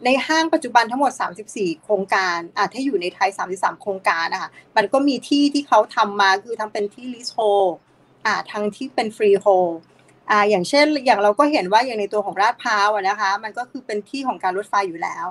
[0.04, 1.12] ในห้างปัจจุบันทั้งหมด
[1.48, 7.38] 34 โครงการอะถ้าอยู่ในไทย 33 โครงการนะคะมันก็มีที่ที่เขาทำมาคือทำเป็นที่ leasehold
[8.26, 9.46] อ่าทั้งที่เป็น freehold
[10.30, 15.26] อ่าอย่างเช่นอย่างเราก็เห็นว่าอย่างในตัวของลาดพร้าวนะคะ มันก็คือเป็นที่ของการรถไฟอยู่แล้ว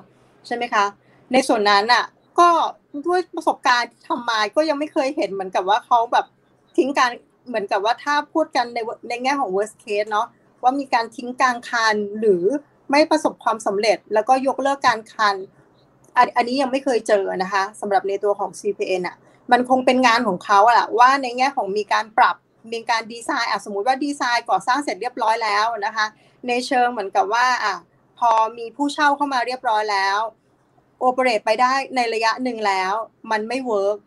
[0.48, 0.86] ใช่ไหมคะ
[1.32, 2.04] ในส่วนนั้นอะ
[2.40, 2.50] ก็
[3.08, 6.26] ด้วยประสบการณ์ที่ทำมาก็ยังไม่เคยเห็นเหมือนกับว่าเขาแบบ
[6.78, 7.12] ทิ้งการ
[7.48, 10.28] เหมือนกับว่าถ้าพูดกันในในแง่ของ worst case เนาะ
[10.64, 12.44] ว่ามีการทิ้งกลางคันหรือ
[12.92, 15.36] ไม่ประสบความสำเร็จ แล้วก็ยกเลิกกลางคัน
[16.38, 19.16] อันนี้ยังไม่เคยเจอนะคะสำหรับในตัวของ CPN อะ
[19.52, 22.36] มันคงเป็นงานของเขาอะว่าในแง่ของมีการปรับ
[22.74, 26.06] มีการดีไซน์อะสมมุติว่าดีไซน์ก่อสร้างเสร็จเรียบร้อยแล้วนะคะ
[26.48, 27.76] ในเชิงเหมือนกับว่าอะ
[28.20, 30.18] พอมีผู้เช่าเข้ามาเรียบร้อยแล้ว
[31.00, 32.94] operate ไปได้ในระยะหนึ่งแล้ว
[33.32, 33.98] มันไม่ work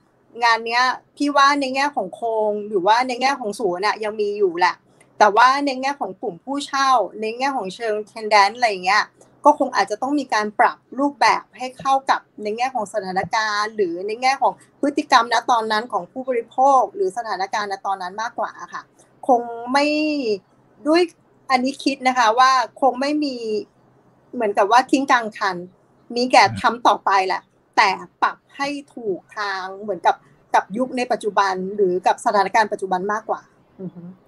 [0.44, 0.82] งานเนี้ย
[1.16, 4.74] พี่ว่าในแง่ของโครงหรือว่าในแง่ของศูนย์อะยังมีอยู่แหละ
[5.18, 9.04] แต่ว่าในแง่ของกลุ่มผู้เช่า ในแง่ของเชิงเทนแดนอะไรเงี้ย
[9.44, 18.82] ก็คงอาจจะต้องมีการปรับรูปแบบให้เข้ากับในแง่ของสถานการณ์ หรือในแง่ของพฤติกรรมณตอนนั้นของผู้บริโภค หรือสถานการณ์ณตอนนั้นมากกว่าค่ะ
[19.28, 19.40] คง
[19.72, 19.86] ไม่
[20.86, 21.02] ด้วย
[21.50, 22.50] อันนี้คิดนะคะว่า
[22.80, 23.36] คงไม่มี
[24.34, 25.56] เหมือนกับว่าทิ้งกลางคัน
[26.16, 27.42] มีแก่ทำต่อไปแหละ
[27.76, 27.90] แต่
[28.22, 30.16] ปรับให้ถูกทางเหมือนกับ
[30.54, 33.40] กับยุคในปัจจุบันหรือกับสถานการณ์ปัจจุบันมากกว่า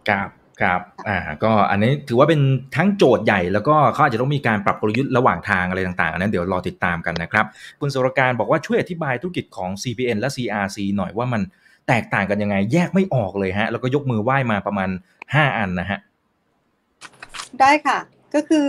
[0.09, 2.41] ครับ ครับ อ่า ก็อันนี้ถือว่าเป็น
[2.77, 7.47] ทั้งโจทย์ใหญ่แล้วก็เขาอาจจะต้องมีการปรับกลยุทธ์ระหว่างทางอะไรต่างๆอันนั้นเดี๋ยวรอติดตามกันนะครับ
[7.81, 11.43] คุณสุรการบอกว่าช่วยอธิบายธุรกิจของ CPN และ CRC หน่อยว่ามัน
[11.89, 14.91] แตกต่างกันยังไง แยกไม่ออกเลยฮะ แล้วก็ยกมือไหว้มาประมาณ
[15.25, 15.99] 5 อันนะฮะ
[17.61, 17.99] ได้ค่ะ
[18.35, 18.69] ก็คือ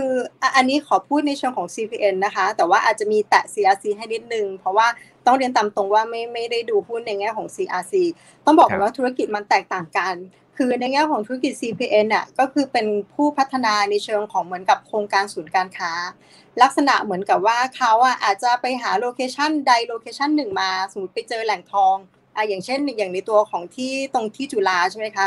[0.56, 4.86] อันนี้ขอพูดในเชิงของ CPN นะคะ แต่ว่าอาจจะมีแตะ CRC ให้นิดนึง เพราะว่า
[5.26, 7.94] ต้องเรียนตามตรงว่าไม่ไม่ได้ดูหุ้นในแง่ของ CRC
[8.44, 10.14] ต้องบอกว่าธุรกิจมันแตกต่างกัน
[10.60, 15.92] คือในแง่ของธุรกิจ CPN อะก็คือเป็นผู้พัฒนาในเชิงของเหมือนกับโครงการศูนย์การค้า
[16.62, 21.96] ลักษณะเหมือนกับว่าเขาอะอาจจะไปหาโลเคชันใดโลเคชันหนึ่งมา สมมติไปเจอแหล่งทอง
[22.36, 25.26] อะอย่างเช่นอย่างในตัวของที่ตรงที่จุฬาใช่ไหมคะ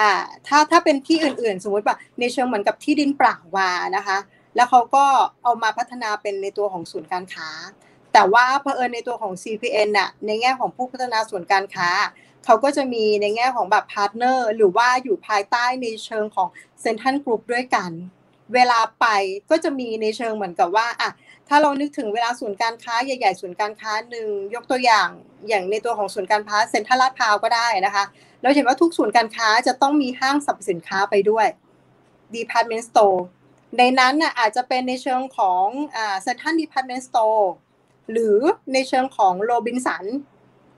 [0.00, 0.10] อ่า
[0.46, 4.18] ถ้าถ้าเป็นที่อื่นๆ สมมติว่าในเชิงเหมือนกับที่ดินปล่าวานะคะ
[4.56, 5.04] แล้วเขาก็
[5.42, 7.48] เอามาพัฒนาเป็นในตัวของศูนย์การค้า
[8.12, 11.88] แต่ว่าเพอเอิญในตัวของ CPN น่ะในแง่ของผู้พัฒนาศูนย์การค้า
[12.44, 16.48] เขาก็จะมีในแง่ของแบบ partner หรือว่าอยู่ภายใต้ในเชิงของ
[16.80, 17.90] เซ็นทรัลกรุ๊ปด้วยกัน
[18.54, 19.06] เวลาไป
[19.50, 21.10] ก็จะมีในเชิงเหมือนกับว่าอะ
[21.48, 25.08] ถ้าเรานึกถึงเวลาศูนย์การค้าใหญ่ๆศูนย์การค้าหนึ่งยกตัวอย่าง
[25.48, 28.04] อย่างในตัวของศูนย์การค้าเซ็นทรัลลาดพร้าวก็ได้นะคะ
[28.42, 31.46] เราเห็นว่าทุกศูนย์การค้าจะต้องมีห้างสรรพสินค้าไปด้วย
[32.34, 33.18] department store
[33.78, 35.64] ในนั้นน่ะอาจจะเป็นในเชิงของ
[36.22, 37.54] เซ็นทรัล department store
[38.12, 38.38] หรือ
[38.72, 40.04] ในเชิงของโรบินสัน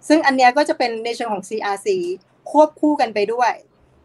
[0.09, 1.89] ซึ่งอันเนี้ยก็จะเป็นในเชิงของ CRC
[2.51, 3.53] ควบคู่กันไปด้วย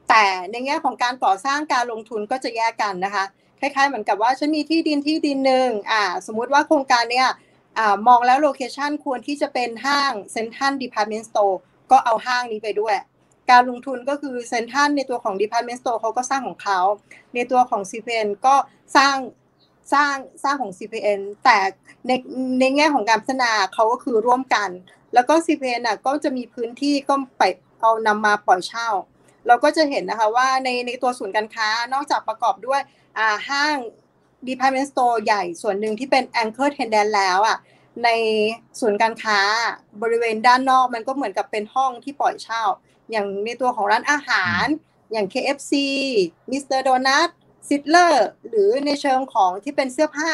[0.09, 3.25] แต่ในแง่ของการก่อสร้างการลงทุนก็จะแยกกันนะคะ
[3.59, 7.27] คล้ายๆเหมือนกับว่าฉันมีที่ดินที่ดินหนึ่งอ่าสมมุติว่าโครงการเนี้ย
[7.77, 11.59] อ่ามองแล้ว location ควรที่จะเป็นห้างเซ็นทรัล department store
[11.91, 12.95] ก็เอาห้างนี้ไปด้วย
[13.51, 16.79] การลงทุนก็คือเซ็นทรัลในตัวของ Department Store เขาก็สร้างของเขา
[17.35, 18.55] ในตัวของ CPN ก็
[18.97, 19.15] สร้าง
[19.93, 21.57] สร้างสร้างของ CPN แต่
[22.07, 22.11] ใน
[22.59, 24.69] ในแง่ของการพัฒนาเขาก็คือร่วมกัน
[25.17, 27.43] แล้วก็ CPN อะก็จะมีพื้นที่ก็ไป
[27.81, 28.89] เอานำมาปล่อยเช่า
[29.47, 32.81] เราก็จะเห็นนะคะว่าในในตัวศูนย์การค้านอกจากประกอบด้วย
[33.17, 33.75] อ่าห้าง
[34.47, 37.57] department store ใหญ่ส่วนหนึ่งที่เป็น anchor tenant แล้วอะ
[38.03, 38.09] ใน
[38.79, 39.39] ศูนย์การค้า
[40.01, 42.63] บริเวณด้านนอกมันก็เหมือนกับเป็นห้องที่ปล่อยเช่า
[43.11, 44.65] อย่างในตัวของร้านอาหาร
[45.11, 45.73] อย่าง KFC
[46.51, 46.79] Mr.
[46.87, 47.29] Donut
[47.67, 48.15] Sittler
[48.47, 50.31] หรือในเชิงของที่เป็นเสื้อผ้า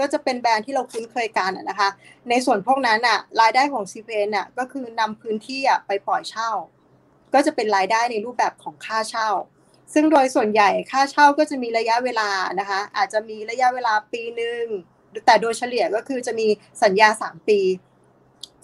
[0.00, 1.88] ก็จะเป็นแบรนด์ที่เราคุ้นเคยกันนะคะ
[2.30, 6.50] ในส่วนพวกนั้นอะรายได้ของ CPN อะก็คือนำพื้นที่อะไปปล่อยเช่า
[7.34, 9.28] ก็จะเป็นรายได้ในรูปแบบของค่าเช่า
[9.94, 12.28] ซึ่งโดยส่วนใหญ่ค่าเช่าก็จะมีระยะเวลา
[12.60, 14.64] นะคะ อาจจะมีระยะเวลาปีหนึ่ง
[15.26, 16.46] แต่โดยเฉลี่ยก็คือจะมี
[16.82, 17.60] สัญญา 3 ปี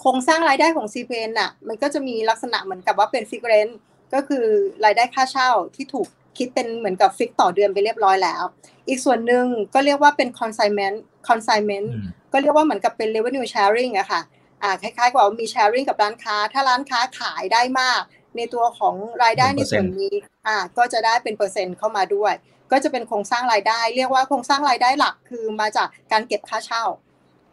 [0.01, 3.69] โครงสร้างรายได้ของ CPN น่ะมันก็จะมีลักษณะเหมือนกับว่าเป็นฟิกเรน
[4.15, 4.45] ก็คือ
[4.85, 8.43] รายได้ค่าเช่าที่ถูกคิดเป็นเหมือนกับฟิกต่อเดือนไปเรียบร้อยแล้ว
[8.89, 9.45] อีกส่วนหนึ่ง
[9.75, 10.97] ก็เรียกว่าเป็น consignment
[11.29, 11.87] consignment
[12.33, 14.21] ก็เรียกว่าเหมือนกับเป็น revenue sharing อะค่ะ
[14.63, 18.03] อ่าคล้ายๆกับว่ามี sharing กับร้านค้า ถ้าร้านค้าขายได้มาก
[18.37, 20.15] ในตัวของรายได้ในส่วนนี้
[20.47, 22.35] อ่าก็จะได้เป็นเปอร์เซ็นต์เข้ามาด้วย
[22.73, 26.85] ก็จะเป็นโครงสร้างรายได้ เรียกว่าโครงสร้างรายได้หลักคือมาจากการเก็บค่าเช่า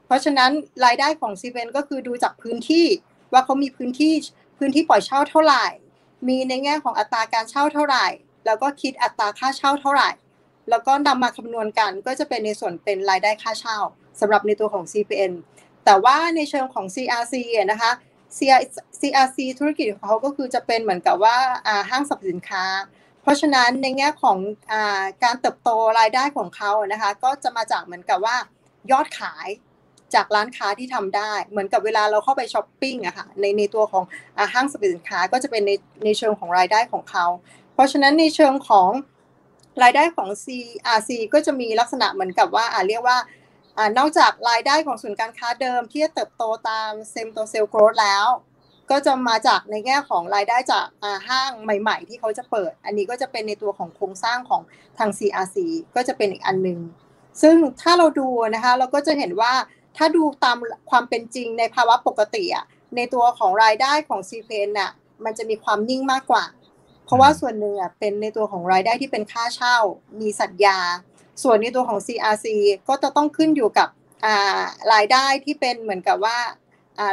[0.05, 0.51] เพราะฉะนั้น
[0.85, 2.85] รายได้ของซีเวนก็คือดูจากพื้นที่
[3.33, 4.13] ว่าเขามีพื้นที่
[4.57, 5.65] พื้นที่ปล่อยเช่าเท่าไหร่
[6.27, 8.07] มีในแง่ของอัตราการเช่าเท่าไหร่
[8.45, 10.09] แล้วก็คิดอัตราค่าเช่าเท่าไหร่
[10.69, 13.77] แล้วก็นำมาคำนวณกันก็จะเป็นในส่วนเป็นรายได้ค่าเช่า
[14.19, 15.33] สำหรับในตัวของ CPN
[15.85, 17.35] แต่ว่าในเชิงของ CRC
[17.71, 17.91] นะคะ
[18.99, 21.37] CRC ธุรกิจของเขาก็คือจะเป็นเหมือนกับว่า
[21.89, 22.65] ห้างสรรพสินค้า
[23.21, 24.37] เพราะฉะนั้นในแง่ของ
[24.71, 24.73] อ
[25.23, 25.69] การเติบโต
[25.99, 28.35] รายได้ของเขานะคะก็จะมาจากเหมือนกับว่า
[28.91, 29.47] ยอดขาย
[30.13, 34.03] จากร้านค้าที่ทำได้ เหมือนกับเวลาเราเข้าไปช้อปปิ้งอะค่ะในในตัวของ
[34.53, 35.71] ห้างสรรพสินค้าก็จะเป็นใน
[36.03, 37.25] ในเชิงของรายได้ของเขา
[37.73, 38.89] เพราะฉะนั้นในเชิงของ
[39.83, 43.17] รายได้ของ CRC ก็จะมีลักษณะเหมือนกับว่าอ่าเรียกว่า
[43.97, 48.25] นอกจากรายได้ของศูนย์การค้าเดิมที่จะเติบโตตามเซมโตเซลโกรดแล้ว
[48.91, 50.85] ก็จะมาจากในแง่ของรายได้จาก
[51.29, 54.61] ห้างใหม่ ๆ ที่เขาจะเปิด อันนี้ก็จะเป็นในตัวของโครงสร้างของ
[54.97, 55.57] ทาง CRC
[55.95, 56.79] ก็จะเป็นอีกอันหนึ่ง
[57.41, 59.53] ซึ่งถ้าเราดูนะคะเราก็จะเห็นว่า
[59.97, 60.57] ถ้าดูตาม
[60.89, 64.91] ความเป็นจริงในภาวะปกติอะในตัวของรายได้ของ c p n น่ะ
[65.25, 66.43] มันจะมีความนิ่งมากกว่า
[67.11, 69.77] ราะว่าส่วนหนึ่งอะเป็นในตัวของรายได้ที่เป็นค่าเช่า
[70.21, 70.77] มีสัญญา
[71.43, 72.45] ส่วนในตัวของ CRC
[72.89, 73.89] ก็จะต้องขึ้นอยู่กับ
[74.93, 76.37] รายได้ที่เป็นเหมือนกับว่า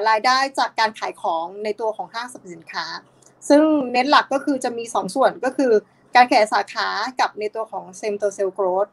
[0.08, 2.86] รายได้จากการขายของในตัวของห้างสรรพสินค้า
[3.48, 5.72] ซึ่งเน้นหลักก็คือจะมี 2ส่วนก็คือ
[6.14, 6.88] การขยายสาขา
[7.20, 8.86] กับในตัวของเซมโตเซลโกรด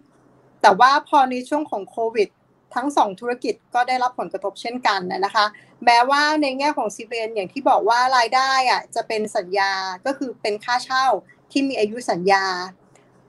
[0.62, 2.30] แต่ว่าพอในช่วงของโควิด
[2.76, 5.46] ทั้ง 2 ธุรกิจก็ได้รับผลกระทบเช่นกันนะคะ
[5.86, 9.72] แม้ว่าในแง่ของซีเวนอย่างที่บอกว่ารายได้อะจะเป็นสัญญา
[10.06, 11.06] ก็คือเป็นค่าเช่า
[11.52, 12.46] ที่มีอายุสัญญา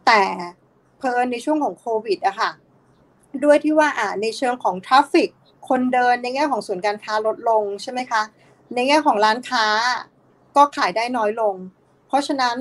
[0.07, 0.23] แต่
[0.99, 2.51] เผอิญในช่วงของโควิดอะค่ะ
[3.45, 5.31] ด้วยที่ว่าอ่าในเชิงของ traffic
[5.69, 8.23] คนเดินในแง่ของศูนย์การค้าลดลงใช่ไหมคะ
[8.75, 9.67] ในแง่ของร้านค้า
[10.57, 11.55] ก็ขายได้น้อยลง
[12.09, 12.57] เพราะฉะนั้น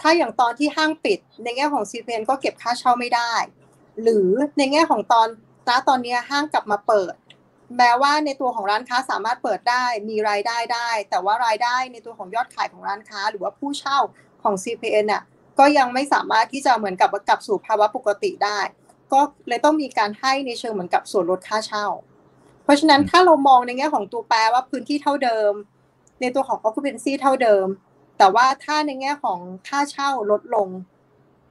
[0.00, 3.32] ถ้าอย่างตอนที่ห้างปิด ในแง่ของ CPN ก็เก็บค่าเช่าไม่ได้
[4.02, 4.28] หรือ
[4.58, 5.28] ในแง่ของตอน
[5.70, 7.14] ณตอนนี้ห้างกลับมาเปิด
[7.78, 13.98] แม้ว่าในตัวของร้านค้าสามารถเปิดได้มีรายได้ได้ แต่ว่ารายได้ในตัวของยอดขายของร้านค้า หรือว่าผู้เช่า
[14.42, 15.22] ของ CPN น่ะ
[15.58, 18.58] ก็ยังไม่สามารถที่จะเหมือนกับกลับสู่ภาวะปกติได้
[19.12, 21.86] ก็เลยต้องมีการให้ในเชิงเหมือนกับส่วนลดค่าเช่า
[22.64, 25.52] เพราะฉะนั้นถ้าเรามองในแง่ของตัวแปรว่าพื้นที่เท่าเดิม
[26.20, 27.66] ในตัวของ occupancy เท่าเดิม
[28.18, 30.68] แต่ว่าถ้าในแง่ของค่าเช่าลดลง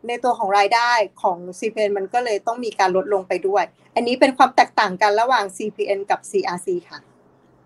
[0.07, 3.63] ในตัวของรายได้ของ CPN มันก็เลยต้องมีการลดลงไปด้วย
[3.95, 6.99] อันนี้เป็นความแตกต่างกันระหว่าง CPN กับ CRC ค่ะ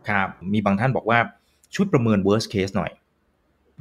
[0.09, 1.19] ครับ มีบางท่านบอกว่า
[1.75, 2.91] ช่วยประเมิน worst case หน่อย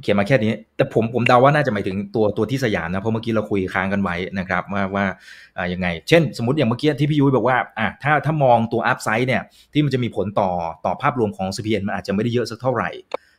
[0.01, 5.05] เขียนมาแค่นี้ แต่ผมผมเดาว่าน่าจะหมายถึงตัวตัวที่สยามนะ เพราะเมื่อกี้เราคุยค้างกันไว้นะครับว่าว่า
[5.57, 9.41] อ่ายังไง เช่น สมมติอย่างเมื่อกี้ที่พี่ยุ้ยบอกว่าอะถ้าถ้ามองตัวอัพไซด์เนี่ย
[9.73, 10.49] ที่มันจะมีผลต่อ
[10.85, 12.89] ต่อภาพรวมของ CPN มันอาจจะไม่ได้เยอะสักเท่าไหร่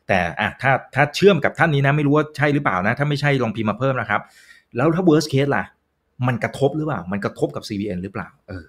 [0.09, 4.21] แต่อะถ้าถ้าเชื่อมกับท่านนี้นะไม่รู้ว่าใช่หรือเปล่านะ ถ้าไม่ใช่ลองพิมพ์มาเพิ่มนะครับ
[4.77, 5.65] แล้วถ้า worst case ล่ะ
[6.27, 8.65] มันกระทบหรือเปล่า มันกระทบกับ CBN หรือเปล่า เออ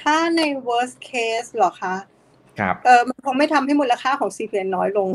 [0.00, 1.94] ถ้าใน worst case หรอคะ
[2.58, 5.08] ครับ เออ มันคงไม่ทำให้มูลค่าของ CPN น้อยลง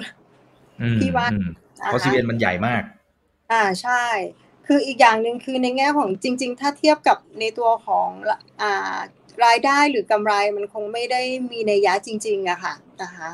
[0.99, 1.27] พี่ว่า
[1.85, 2.83] เพราะ CPN มันใหญ่มาก
[3.51, 4.03] อ่า ใช่
[4.67, 8.09] คืออีกอย่างหนึ่งคือในแง่ของจริง ๆ ถ้าเทียบกับในตัวของ
[8.61, 8.97] อ่า
[9.45, 13.29] รายได้หรือกำไรมันคงไม่ได้มีในยะจริง ๆอะค่ะนะคะ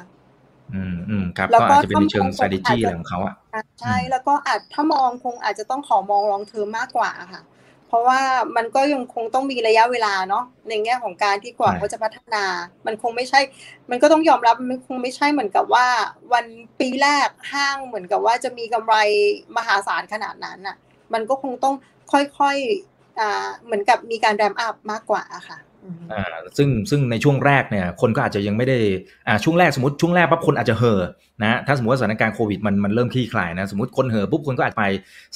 [0.76, 3.36] อืมอืมครับก็อาจจะเป็นในเชิง strategy อะไรของเขาอะ
[3.82, 7.42] ใช่แล้วก็อาจถ้ามองคงอาจจะต้องขอมองลองเทอมมากกว่าค่ะ
[7.88, 8.22] เพเพราะว่า
[8.56, 12.44] มันก็ยังคงต้องมีระยะเวลาเนาะในแง่ของการที่กว่าเขาจะพัฒนา
[12.86, 13.40] มันคงไม่ใช่
[13.90, 15.88] มันก็ต้องยอมรับมันคงไม่ใช่เหมือนกับว่า
[16.34, 16.46] วัน
[16.80, 18.96] ปีแรกห้างเหมือนกับว่าจะมีกำไร
[19.58, 20.76] มหาศาลขนาดนั้นอะ
[21.14, 21.76] มันก็คงต้อง
[22.12, 25.58] ค่อยๆอ่าเหมือนกับมีการแรมอัพมากกว่าค่ะ
[26.12, 28.78] อ่าซึ่งซึ่งในช่วงแรกเนี่ยคนก็อาจจะยังไม่ได้
[29.28, 31.02] อ่าช่วงแรกสมมติช่วงแรกปั๊บคนอาจจะเห่อ
[31.44, 34.84] นะถ้าสมมติว่าสถานการณ์โควิดมันมันเริ่มคลี่คลายนะสมมติคนเห่อปุ๊บคนก็อาจไป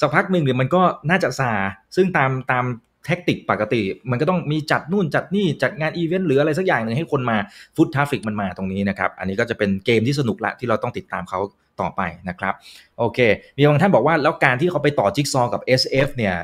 [0.00, 1.52] สักพักหนึ่งเดี๋ยวมันก็น่าจะซา
[1.96, 2.64] ซึ่งตามตาม
[3.06, 7.36] tactic ปกติ มันก็ต้องมีจัดนู่นจัดนี่จัดงานอีเวนต์หรืออะไรสักอย่างหนึ่งให้คนมา
[7.76, 11.40] foot traffic มันมาตรงนี้นะครับ อันนี้ก็จะเป็นเกมที่สนุกละที่เราต้องติดตามเขา
[11.80, 12.54] ต่อไปนะครับ
[12.98, 13.18] โอเค
[13.56, 16.34] มีบางท่านบอกว่าแล้วการที่เขาไปต่อจิ๊กซอว์กับ SF เนี่ย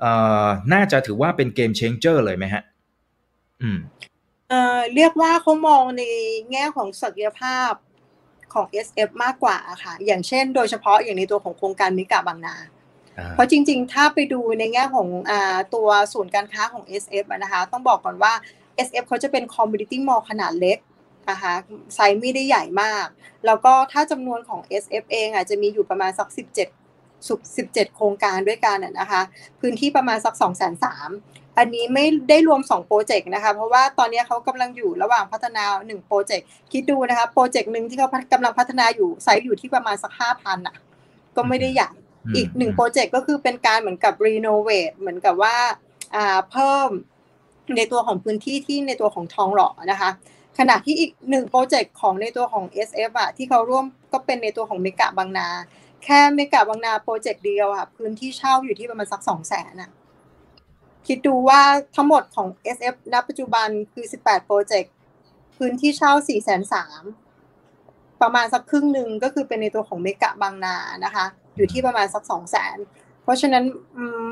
[0.00, 0.12] เอ่
[0.44, 2.73] อน่าจะถือว่าเป็น game changer เลยไหมฮะอืม
[4.48, 6.02] เอ่อเรียกว่าเขามองใน
[6.52, 7.72] แง่ของศักยภาพ
[8.54, 12.56] ของ SF มากกว่าค่ะ อย่างเช่น โดยเฉพาะอย่างในตัวของโครงการเมกาบางนา
[13.32, 15.32] เพราะจริง ๆ ถ้าไปดูในแง่ของอ
[15.74, 18.32] ตัวศูนย์การค้าของ SF นะคะ ต้องบอกก่อนว่า
[18.86, 20.78] SF เขาจะเป็น community mall ขนาดเล็ก
[21.30, 21.54] นะคะ
[21.94, 23.06] ไซส์ไม่ได้ใหญ่มาก
[23.46, 26.28] แล้วก็ถ้าจำนวนของ SF เองอาจจะมีอยู่ประมาณสัก
[26.78, 27.34] 17สุ
[27.68, 29.20] 17 โครงการด้วยกันนะคะ
[29.60, 40.76] พื้นที่ประมาณสัก 2 3 0 0 0 อันนี้ไม่ได้รวม2 project นะคะ เพราะว่าตอนนี้เขากำลังอยู่ระหว่างพัฒนา1 projectคิดดูนะคะ project หนึ่งที่เขากำลังพัฒนาอยู่ไซส์อยู่ที่ประมาณสักห้าพันอะ
[41.36, 41.90] ก็ไม่ได้ใหญ่
[42.34, 45.56] อีกหนึ่ง project ก็คือเป็นการเหมือนกับ renovate เหมือนกับว่า
[46.14, 46.88] อ่าเพิ่ม
[47.76, 50.10] ในตัวของพื้นที่ที่ในตัวของทองหล่อนะคะ
[50.58, 55.48] ขณะที่อีกหนึ่ง project ของในตัวของ SF อะที่เขาร่วมก็เป็นในตัวของเมกาบางนา
[56.04, 59.90] แค่เมกาบางนา project เดียวอะพื้นที่เช่าอยู่ที่ประมาณสักสองแสนอะ
[61.08, 61.60] คิดดูว่า
[61.96, 64.92] ทั้งหมดของ SF ณ ปัจจุบันคือ 18 โปรเจกต์
[65.56, 66.62] พื้นที่เช่า 4 3 0
[67.40, 71.24] 0ประมาณสักครึ่งหนึ่งก็คือเป็นในตัวของเมกะบางนานะคะ
[71.56, 73.64] อยู่ที่ประมาณสัก 2 0 0 0 0 0 เพราะฉะนั้น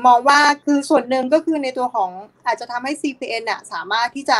[0.05, 2.09] มองว่าคือส่วนหนึ่งก็คือในตัวของ
[2.45, 4.39] อาจจะทำให้ CPN อะสามารถที่จะ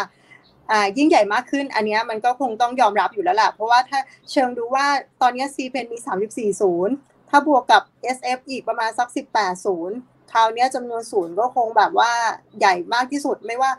[0.98, 4.00] ยิ่งใหญ่มากขึ้น อันนี้มันก็คงต้องยอมรับอยู่แล้วแหละเพราะว่าถ้า
[4.32, 4.86] เชิงดูว่า
[5.22, 5.98] ตอนนี้ CPN มี
[6.30, 6.94] 34ศูนย์
[7.30, 7.82] ถ้าบวกกับ
[8.18, 9.98] SF อีกประมาณสัก 18ศูนย์
[10.34, 12.12] คราวนี้จำนวนศูนย์ก็คงแบบว่า
[12.60, 13.72] ใหญ่มากที่สุดไม่ว่า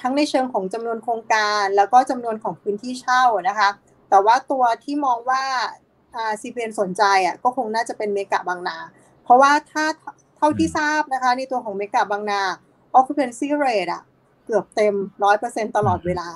[0.00, 3.68] ทั้งในเชิงของจำนวนโครงการแล้วก็จำนวนของพื้นที่เช่านะคะ
[4.10, 5.42] แต่ว่าตัวที่มองว่า
[6.40, 8.76] ซีเพนสนใจอะก็คงน่าจะเป็นเมกะบางนา
[9.24, 9.84] เพราะว่าถ้า
[10.36, 12.40] เท่าที่ทราบนะคะ ในตัวของเมกะบางนา
[12.98, 14.02] occupancy rate อะ
[14.46, 14.94] เกือบเต็ม
[15.24, 16.28] ร้อยเปอร์เซ็นตลอดเวลา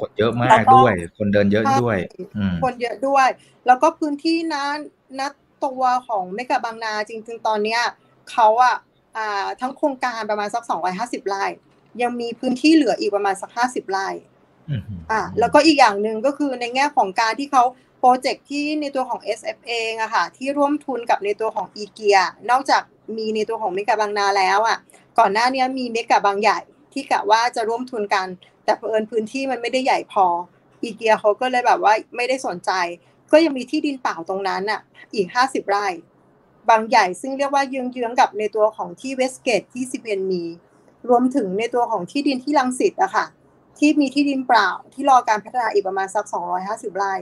[0.00, 1.96] คนเยอะมากด้วย คนเดินเยอะด้วย
[2.62, 3.28] คนเยอะด้วย
[3.66, 4.76] แล้วก็พื้นที่นั้น
[5.18, 5.32] นัด
[5.64, 7.80] ตัวของเมกะบางนาจริง ๆ ตอนเนี้ย
[8.30, 8.76] เขาอะ
[9.60, 11.44] ทั้งโครงการประมาณสักสองร้อยห้าสิบไร่
[12.02, 14.08] ยังมีพื้นที่เหลืออีกประมาณสักห้าสิบไร่
[15.10, 17.64] อ่าแล้วก็อีกอย่างหนึ่งก็คือในแง่ของการที่เขา
[17.98, 22.18] โปรเจกต์ที่ในตัวของ SF เองอะค่ะที่ร่วมทุนกับในตัวของอีเกีย
[22.50, 22.82] นอกจาก
[23.16, 24.78] มีในตัวของเมกะบางนาแล้วอะ
[25.18, 26.58] ก่อนหน้านี้มีเมกะบางใหญ่
[26.92, 28.26] ที่กะว่าจะร่วมทุนกัน
[28.64, 30.26] แต่เผอิญพื้นที่มันไม่ได้ใหญ่พอ
[30.82, 32.70] อิเกียเขาก็เลยแบบว่าไม่ได้สนใจ
[33.32, 34.80] ก็ยังมีที่ดินเปล่าตรงนั้นอะ
[35.14, 35.86] อีกห้าสิบไร่
[36.68, 40.44] บางใหญ่ซึ่งเรียกว่าเยื้องๆกับในตัวของที่เวสต์เกตที่ CPN มี
[41.08, 43.26] รวมถึงในตัวของที่ดินที่รังสิตอะค่ะ
[43.78, 47.14] ที่มีที่ดินเปล่าที่รอการพัฒนาอีกประมาณสักสองร้อยห้าสิบไร่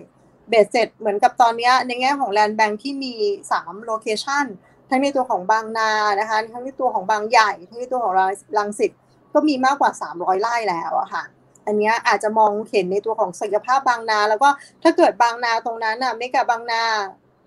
[0.48, 3.12] เบ็ดเสร็จเหมือนกับตอนนี้ในแง่ของ land bank ที่มี
[3.52, 4.46] สาม location
[4.88, 5.90] ทั้งในตัวของบางนา
[6.20, 8.14] นะคะทั้งในตัวของบางใหญ่ ทั้งในตัวของ
[8.58, 8.90] ลังสิต
[9.34, 11.24] ก็มีมากกว่าสามร้อยไร่แล้วอะค่ะ
[11.66, 14.48] อันนี้อาจจะมองเห็นในตัวของศักยภาพบางนา แล้วก็
[14.82, 16.82] ถ้าเกิดบางนาตรงนั้นน่ะไม่กับบางนา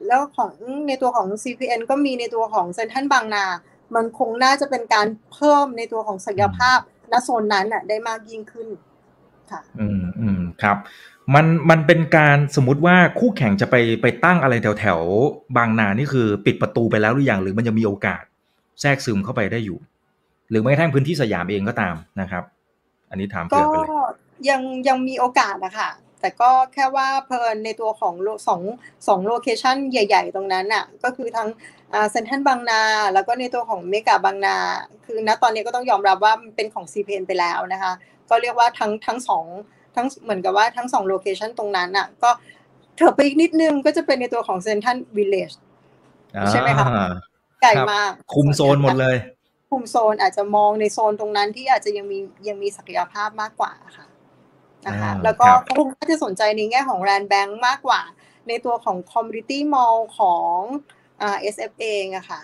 [0.07, 0.51] แล้วของ
[0.87, 3.45] ในตัวของ CPN ก็มีในตัวของเซนทันบางนา
[3.95, 6.79] มันคงน่าจะเป็นการเพิ่มในตัวของศักยภาพ
[7.11, 8.67] ณโซนนั้นน่ะได้มากยิ่งขึ้น
[9.51, 10.77] ค่ะอืมอืมครับ
[11.35, 14.99] มันมันเป็นการสมมติว่าคู่แข่งจะไปไปตั้งอะไรแถวแถว
[15.57, 18.23] บางนานี่คือปิดประตูไปแล้วหรือยังหรือมันยังมีโอกาส
[18.81, 19.77] แทรกซึมเข้าไปได้อยู่
[20.49, 22.43] หรือไม่ทั้งพื้นที่สยามเองก็ตามนะครับ
[23.09, 23.89] อันนี้ถามเผื่อไปเลย
[24.49, 25.89] ยังยังมีโอกาสนะคะ
[26.21, 28.13] แต่ก็แค่ว่าเผอิญในตัวของ
[28.47, 28.61] สอง
[29.07, 31.49] สอง location ใหญ่ ๆ ตรงนั้นน่ะก็คือทั้ง
[32.11, 32.81] เซ็นทรัลบางนา
[33.13, 34.55] แล้วก็ในตัวของเมกาบางนา
[35.05, 37.91] คือณตอนนี้ก็ต้องยอมรับว่าเป็นของ CPN ไปแล้วนะคะ
[38.29, 39.45] ก็เรียกว่าทั้งทั้งสอง
[39.95, 42.29] ทั้งเหมือนกับว่าทั้งสอง location ตรงนั้นน่ะก็
[42.97, 45.51] เถิบไปอีกนิดนึงก็จะเป็นในตัวของเซ็นทรัลวิลเลจ
[46.49, 46.87] ใช่ไหมคะ
[47.61, 49.17] ใหญ่มากคุมโซนหมดเลย
[49.69, 54.05] คุมโซนอาจจะมองในโซนตรงนั้นที่อาจจะยังมียังมีศักยภาพมากกว่าค่ะ
[54.87, 58.01] นะคะ แล้วก็คงน่าจะสนใจในแง่ของ land bank มากกว่า
[58.47, 60.55] ในตัวของ community mall ของ
[61.21, 62.41] อ่า SF เองอะค่ะ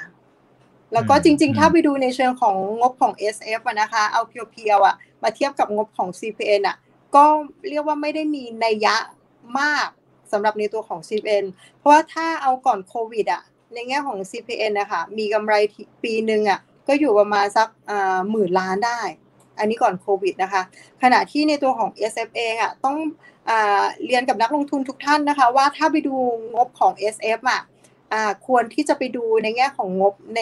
[0.93, 6.78] แล้วก็จริงๆ ถ้าไปดูในเชิงของงบของ SF อะนะคะ เอา pure ๆอะมาเทียบกับงบของ CPN อะ
[7.15, 7.24] ก็
[7.69, 8.95] เรียกว่าไม่ได้มีนัยยะ
[9.60, 9.88] มาก
[10.32, 11.45] สำหรับในตัวของ CPN
[11.78, 13.41] เพราะว่าถ้าเอาก่อนโควิดอะ
[13.74, 15.54] ในแง่ของ CPN นะคะมีกำไร
[16.04, 17.67] ปีหนึ่งอะก็อยู่ประมาณสัก
[18.32, 19.02] หมื่นล้านได้
[19.60, 20.62] อันนี้ก่อนโควิดนะคะ
[21.04, 22.98] ขณะที่ในตัวของ SF เองอะต้อง
[24.06, 26.15] เรียนกับนักลงทุนทุกท่านนะคะ ว่าถ้าไปดู
[26.56, 27.62] งบของ SF อะ
[28.48, 30.41] ควรที่จะไปดูในแง่ของงบใน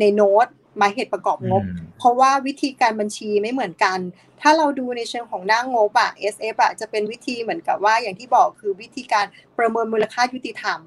[0.00, 0.46] ในโน้ต
[0.80, 1.62] มาเหตุประกอบงบ
[1.98, 3.98] เพราะว่าวิธีการบัญชีไม่เหมือนกัน
[4.40, 9.26] ถ้าเราดูในเชิงของหน้างงบอะ SF อะจะเป็นวิธีเหมือนกับว่าอย่างที่บอกคือวิธีการ
[9.58, 10.78] ประเมินมูลค่ายุติธรรม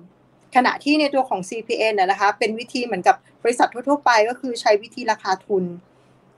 [0.55, 5.63] ขณะที่ในตัวของ CPN นะคะ เป็นวิธีเหมือนกับบริษัททั่วๆไปก็คือใช้วิธีราคาทุน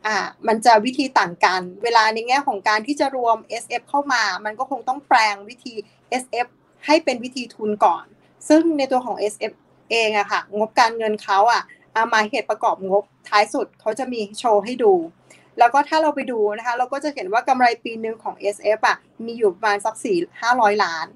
[0.07, 0.17] อ่า
[0.47, 5.73] มันจะวิธีต่างกัน เวลาในแง่ของการที่จะรวม SF เข้ามา มันก็คงต้องแปลงวิธี
[6.21, 6.47] SF
[6.85, 8.05] ให้เป็นวิธีทุนก่อน
[8.49, 9.53] ซึ่งในตัวของ SF
[9.91, 11.63] เองอะค่ะ งบการเงินเขาอะ
[11.95, 14.93] อามาเหตุประกอบงบท้ายสุดเขาจะมีโชว์ให้ดู
[15.59, 21.07] แล้วก็ถ้าเราไปดูนะคะ เราก็จะเห็นว่ากำไรปีหนึ่งของ SF อะมีอยู่ประมาณสักสี่ห้าร้อยล้าน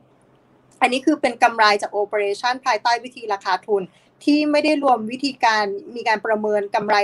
[0.82, 3.84] อันนี้คือเป็นกำไรจากโอเปอเรชันภายใต้วิธีราคาทุน
[4.24, 6.96] ที่ไม่ได้รวมวิธีการมีการประเมินกำไร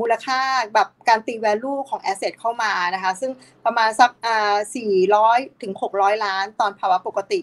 [0.00, 0.40] มูลค่า
[0.74, 3.30] แบบการตี value ของ asset เข้ามานะคะ ซึ่ง
[3.64, 7.40] ประมาณสักอ่าสี่ร้อยถึงหกร้อยล้านตอนภาวะปกติ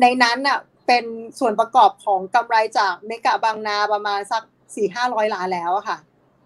[0.00, 1.04] ในนั้นอะเป็น
[1.38, 4.42] ส่วนประกอบของกำไรจากเมกะบางนาประมาณสัก
[4.76, 5.98] สี่ห้าร้อยล้านแล้วอะค่ะ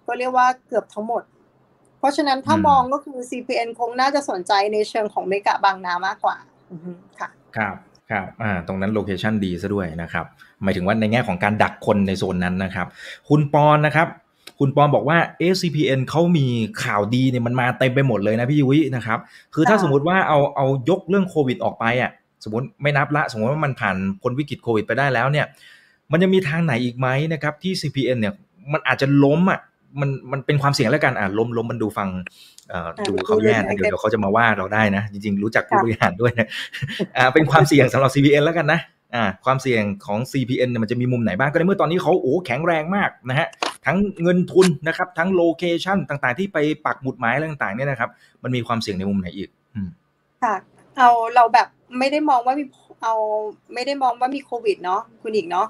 [0.06, 1.22] ก็เรียกว่าเกือบทั้งหมด
[1.98, 6.36] เพราะฉะนั้นถ้ามองก็คือ CPN คงน่าจะสนใจในเชิงของเมกะบางนามากกว่า
[7.20, 7.74] ค่ะ ครับ
[8.10, 10.26] ครับอ่าตรงนั้นโลเคชันดีซะด้วยนะครับ
[10.62, 12.86] หมายถึงว่าในแง่ของการดักคนในโซนนั้นนะครับ
[13.28, 14.08] คุณปอนนะครับ
[14.64, 16.46] คุณปอนบอกว่า ACPN เขามี
[16.84, 19.18] ข่าวดีเนี่ยมันมาเต็มไปหมดเลยนะพี่ยุ้ยนะครับ
[19.54, 22.10] คือถ้าสมมติว่าเอาเอายกเรื่องโควิดออกไปอะ
[22.44, 25.46] สมมติไม่นับละ สมมติว่ามันผ่านพ้นวิกฤตโควิดไปได้แล้วเนี่ย
[26.12, 28.34] มันจะมีทางไหนอีกไหมนะครับที่ CPN เนี่ย
[28.72, 29.60] มันอาจจะล้มอะ
[30.00, 32.08] มันมันเป็นความเสี่ยงแล้วกันอะล้มล้มมันดูฟัง
[33.08, 36.48] ดูเขาแย่นะเดี๋ยวเขาจะมาว่าเราได้นะ จริงๆ รู้จักผู้บริหารด้วยนะ
[37.16, 38.80] อ่าเป็นความเสี่ยงสำหรับ CPN แล้วกันนะ
[39.14, 43.48] อ่าความเสี่ยงของ CPN เนี่ยมันจะมีมุมไหนบ้างก็ในเมื่อตอนนี้เขาโอ้แข็งแรงมากนะฮะ
[43.86, 48.10] ทั้งเงินทุนนะครับทั้งโลเคชันต่างๆ ที่ไปปักหมุดหมายอะไรต่างๆเนี่ยนะครับ
[48.42, 49.48] มันมีความเสี่ยงในมุมไหนอีก
[50.42, 50.54] ค่ะ
[50.96, 52.64] เอาเราแบบไม่ได้มองว่ามี
[53.02, 53.14] เอา
[53.74, 55.66] ไม่ได้มองว่ามีโควิดเนาะคุณอีกเนาะ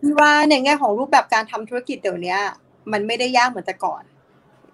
[0.00, 2.36] พี่ว่าในแง่ของรูปแบบการทำธุรกิจเดี๋ยวนี้
[2.92, 4.02] มันไม่ได้ยากเหมือนแต่ก่อน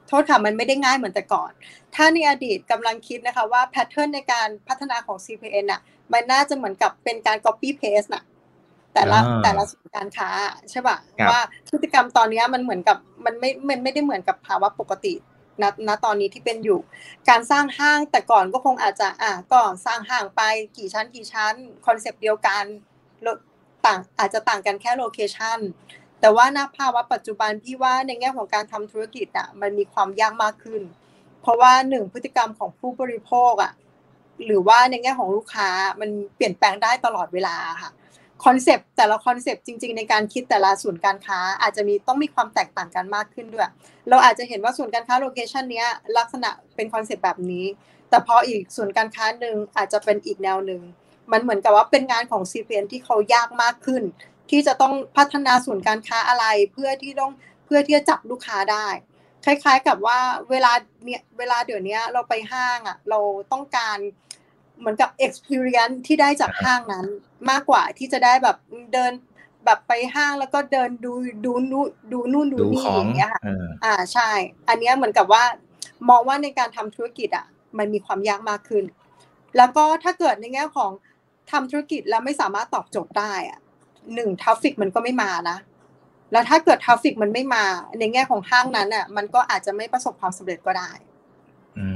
[0.09, 1.51] โทษค่ะมันไม่ได้ง่ายเหมือนแต่ก่อน
[1.95, 5.81] ถ้าในอดีตกำลังคิดนะคะว่าแพทเทิร์นในการพัฒนาของ CPN อะ
[6.13, 8.25] มันน่าจะเหมือนกับเป็นการ copy paste น่ะ
[8.95, 10.31] แต่ละแต่ละส่วนการค้า
[10.71, 10.97] ใช่ป่ะ
[11.31, 15.15] ว่าพฤติกรรมตอนนี้มันเหมือนกับมันไม่มันไม่ได้เหมือนกับภาวะปกติ
[15.63, 16.81] ณณตอนนี้ที่เป็นอยู่
[17.29, 20.43] การสร้างห้างแต่ก่อนก็คงอาจจะอะก็สร้างห้างไป
[20.77, 21.55] กี่ชั้นกี่ชั้น
[21.87, 22.65] concept เดียวกัน
[23.87, 25.59] ต่างอาจจะต่างกันแค่ location
[26.21, 30.83] แต่ว่าณภาวะปัจจุบันพี่ว่าในแง่ของการทำธุรกิจอะมันมีความยากมากขึ้น
[31.43, 33.73] เพราะว่าหนึ่งพฤติกรรมของผู้บริโภคอะ
[34.47, 35.69] หรือว่าในแง่ของลูกค้า
[36.01, 37.91] มันเปลี่ยนแปลงได้ตลอดเวลาค่ะ
[38.45, 43.71] คอนเซปต์แต่ละคอนเซปต์จริง ๆ ในการคิดแต่ละศูนย์การค้าอาจจะมีต้องมีความแตกต่างกันมากขึ้นด้วย
[44.09, 45.85] เราอาจจะเห็นว่าศูนย์การค้า location นี้
[46.19, 47.65] ลักษณะเป็นคอนเซปต์แบบนี้
[48.11, 50.81] แต่พออีกศูนย์การค้าหนึ่งอาจจะเป็นอีกแนวหนึ่ง
[51.33, 54.03] มันเหมือนกับว่าเป็นงานของ CPN ที่เขายากมากขึ้น
[54.51, 57.33] ที่จะต้องพัฒนาศูนย์การค้าอะไรเพื่อที่ต้อง
[57.67, 58.87] เพื่อที่จะจับลูกค้าได้
[59.45, 60.19] คล้าย ๆ กับว่า
[60.51, 60.73] เวลา
[61.05, 63.19] เนี่ยเวลาเดี๋ยวนี้เราไปห้างอะ เรา
[63.53, 63.99] ต้องการ
[64.79, 67.07] เหมือนกับ experience ที่ได้จากห้างนั้น
[67.51, 68.57] มากกว่าที่จะได้แบบ
[68.93, 69.13] เดิน
[69.65, 71.13] แบบไปห้างแล้วก็เดินดู
[71.45, 73.43] ดูนู่นดูนู่นดูนี่อย่างเงี้ยค่ะ
[73.85, 74.31] อ่าใช่
[74.69, 75.45] อันนี้เหมือนกับว่า
[76.09, 77.47] มองว่าในการทำธุรกิจอะ
[77.79, 78.85] มันมีความยากมากขึ้น
[79.57, 80.91] แล้วก็ถ้าเกิดในแง่ของ
[81.51, 83.59] ทำธุรกิจแล้วไม่สามารถตอบโจทย์ได้อะ
[84.15, 85.59] หนึ่ง traffic มันก็ไม่มานะ
[86.33, 87.65] แล้วถ้าเกิด traffic มันไม่มา
[87.99, 90.91] ในแง่ของห้างนั้นอะมันก็อาจจะไม่ประสบความสำเร็จก็ได้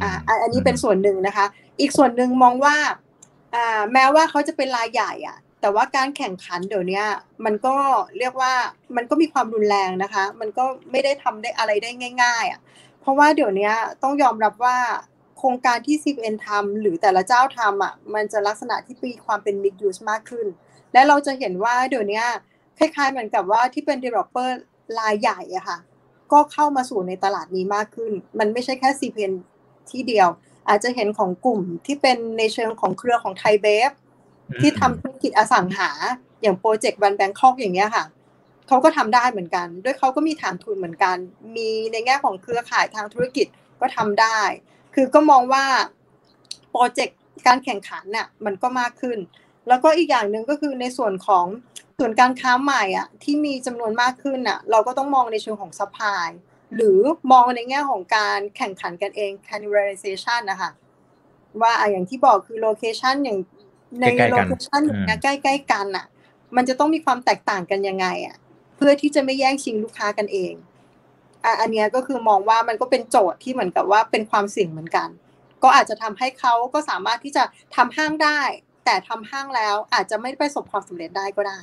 [0.02, 0.10] อ่า
[0.42, 1.46] อันนี้เป็นส่วนหนึ่งนะคะ
[1.80, 2.76] อีกส่วนหนึ่งมองว่า
[3.54, 7.02] อ่าแม้ว่าเขาจะเป็นรายใหญ่อะแต่ว่าการแข่งขันเดี๋ยวนี้
[7.44, 7.76] มันก็
[8.18, 8.52] เรียกว่า
[8.96, 11.90] มันก็มีความรุนแรงนะคะ มันก็ไม่ได้ทำได้อะไรได้
[12.22, 12.60] ง่าย ๆอะ
[13.00, 13.70] เพราะว่าเดี๋ยวนี้
[14.02, 14.76] ต้องยอมรับว่า
[15.38, 20.46] โครงการที่ CPN ทำหรือแต่ละเจ้าทำอะมันจะลักษณะที่มีความเป็น mixed use มากขึ้น
[20.92, 22.22] และเราจะเห็นว่าเดี๋ยวนี้
[22.78, 24.48] คล้ายๆเหมือนกับว่าที่เป็น developer
[24.98, 25.78] รายใหญ่อะค่ะ
[26.32, 29.34] ก็เข้ามาสู่ในตลาดนี้มากขึ้น มันไม่ใช่แค่ CPN
[29.90, 30.28] ที่เดียว
[30.68, 33.90] อาจจะเห็นของกลุ่มที่เป็นในเชิงของเครือของไทยเบฟ
[34.60, 35.90] ที่ทำธุรกิจอสังหา
[36.42, 38.04] อย่างโปรเจกต์วันแบงคอกอย่างเงี้ยค่ะ
[38.68, 41.16] เขาก็ทำได้เหมือนกัน ด้วยเขาก็มีฐานทุนเหมือนกัน
[41.56, 43.46] มีในแง่ของเครือข่ายทางธุรกิจ
[43.80, 44.38] ก็ทำได้
[44.94, 45.64] คือก็มองว่า
[46.70, 49.18] โปรเจกต์การแข่งขันน่ะมันก็มากขึ้น
[49.68, 51.46] แล้วก็อีกอย่างหนึ่งก็คือในส่วนของ
[51.98, 56.28] ศูนย์การค้าใหม่อะที่มีจำนวนมากขึ้นอะเราก็ต้องมองในเชิงของ supply
[56.74, 56.98] หรือ
[57.32, 60.70] มองในแง่ของการแข่งขันกันเอง cannibalization นะคะ
[61.60, 63.38] ว่าอย่างที่บอกคือ location อย่าง
[64.00, 66.06] ใน location อย่างใกล้ๆกันอะ
[66.56, 68.36] มันจะต้องมีความแตกต่างกันยังไงอะ
[68.76, 70.54] เพื่อที่จะไม่แย่งชิงลูกค้ากันเอง
[71.60, 75.08] อันนี้ก็คือมองว่ามันก็เป็นโจทย์ที่เหมือนกับว่าเป็นความเสี่ยงเหมือนกัน
[75.62, 77.44] ก็อาจจะทำให้เขาก็สามารถที่จะ
[77.76, 78.40] ทำห้างได้
[78.84, 81.60] แต่ทำห้างแล้วอาจจะไม่ประสบความสำเร็จได้ก็ได้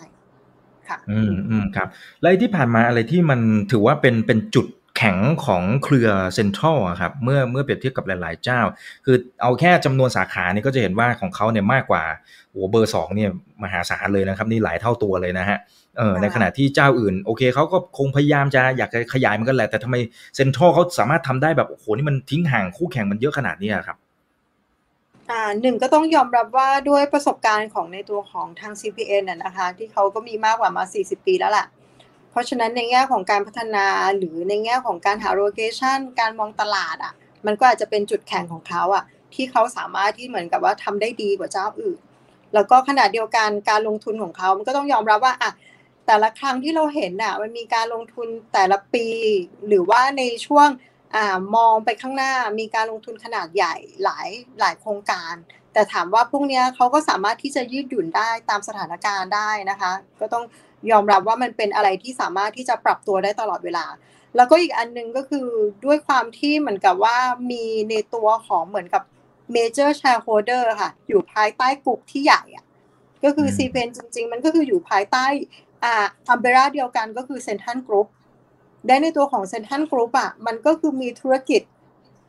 [0.90, 1.88] ค่ะ อืมอืมครับ
[2.22, 3.40] แล้วที่ผ่านมาอะไรที่มัน
[3.72, 4.68] ถือว่าเป็นเป็นจุด
[4.98, 8.62] แข็งของเครือเซ็นทรัลครับเมื่อเมื่อเปรียบเทียบกับหลายๆเจ้า
[9.06, 12.04] คือเอาแค่จำนวนสาขานี่ก็จะเห็นว่าของเขาเนี่ยมากกว่า
[12.52, 13.30] โอ้เบอร์สองเนี่ย
[13.64, 15.58] มหาศาลเลยนะครับ นี่หลายเท่าตัวเลยนะฮะ
[15.98, 19.96] เออในขณะที่เจ้าอื่น โอเคเขาก็คงพยายามจะอยากจะขยายมันกันแหละแต่ทำไม
[20.36, 23.98] เซ็นทรัลเขาสามารถทำได้แบบโอ้โหนี่มันทิ้งห่างคู่แข่งมันเยอะขนาดนี้ครับ
[25.34, 31.66] อ่าหนึ่งก็ต้องยอมรับว่าด้วยประสบการณ์ของในตัวของทาง CPN น่ะนะคะ ที่เขาก็มีมากกว่ามา 40 ปีแล้วแหละ
[32.32, 33.86] เพราะฉะนั้นในแง่ของการพัฒนา
[34.18, 37.14] หรือในแง่ของการหาโลเคชันการมองตลาดอะ
[37.46, 39.04] มันก็อาจจะเป็นจุดแข็งของเขาอะ
[39.34, 41.98] ที่เขาสามารถที่เหมือนกับว่าทำได้ดีกว่าเจ้าอื่น
[42.54, 45.52] แล้วก็ขณะเดียวกันการลงทุนของเขา มันก็ต้องยอมรับว่าอะ
[46.08, 49.06] แต่ละครั้งที่เราเห็นอะมันมีการลงทุนแต่ละปี
[49.68, 50.68] หรือว่าในช่วง
[51.56, 55.34] มองไปข้างหน้ามีการลงทุนขนาดใหญ่หลายหลายโครงการ
[55.74, 60.44] แต่ถามว่าพวกนี้เขาก็สามารถที่จะยืดหยุ่นได้ตามสถานการณ์ได้นะคะ ก็ต้อง
[60.92, 63.86] ยอมรับว่ามันเป็นอะไรที่สามารถที่จะปรับตัวได้ตลอดเวลา
[64.36, 65.48] แล้วก็อีกอันนึงก็คือ
[65.86, 67.18] ด้วยความที่เหมือนกับว่า
[67.52, 69.04] มีในตัวของเหมือนกับ
[69.56, 72.66] major shareholder ค่ะ อยู่ภายใต้กลุ่มที่ใหญ่อะ
[73.24, 75.26] ก็คือ c p n จริง ๆ มันก็คืออยู่ภายใต้
[75.84, 78.08] อ่าอัมเบร่าเดียวกันก็คือ Central Group
[78.88, 81.62] ได้ในตัวของ Central Group อะมันก็คือมีธุรกิจ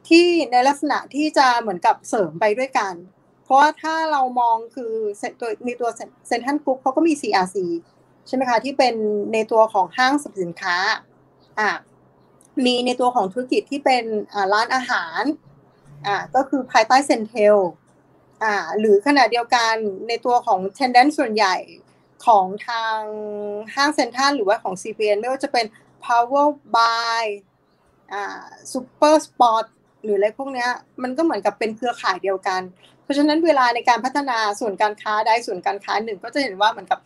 [0.08, 2.94] ที่ในลักษณะที่จะเหมือนกับเสริมไปด้วยกัน
[3.44, 4.92] เพราะว่าถ้าเรามองคือ
[5.40, 5.90] ตัวมีตัว
[6.30, 7.56] Central Group เขาก็มี CRC
[8.26, 8.94] ใช่ไหมคะที่เป็น
[9.32, 10.76] ในตัวของห้างสรรพสินค้า
[11.58, 11.70] อ่า
[12.64, 14.04] มีในตัวของธุรกิจที่เป็น
[14.52, 15.22] ร้านอาหาร
[16.06, 17.56] อ่าก็คือภายใต้เซนเทล
[18.44, 19.74] อ่าหรือขณะเดียวกัน
[20.08, 21.56] ในตัวของเทนเดนส่วนใหญ่
[22.26, 22.98] ของทาง
[23.74, 25.64] ห้างเซ็นทรัลหรือว่าของ CPN ไม่ว่าจะเป็น
[26.06, 26.46] Power
[26.76, 27.24] by
[28.12, 29.64] อ่า Super Sport
[30.02, 30.66] หรืออะไรพวกนี้
[31.02, 32.62] มันก็เหมือนกับเป็นเครือข่ายเดียวกัน
[33.02, 36.98] เพราะฉะนั้นเวลาในการพัฒนาส่วนการค้าได้ส่วนการค้าหนึ่งก็จะเห็นว่าเหมือนกับ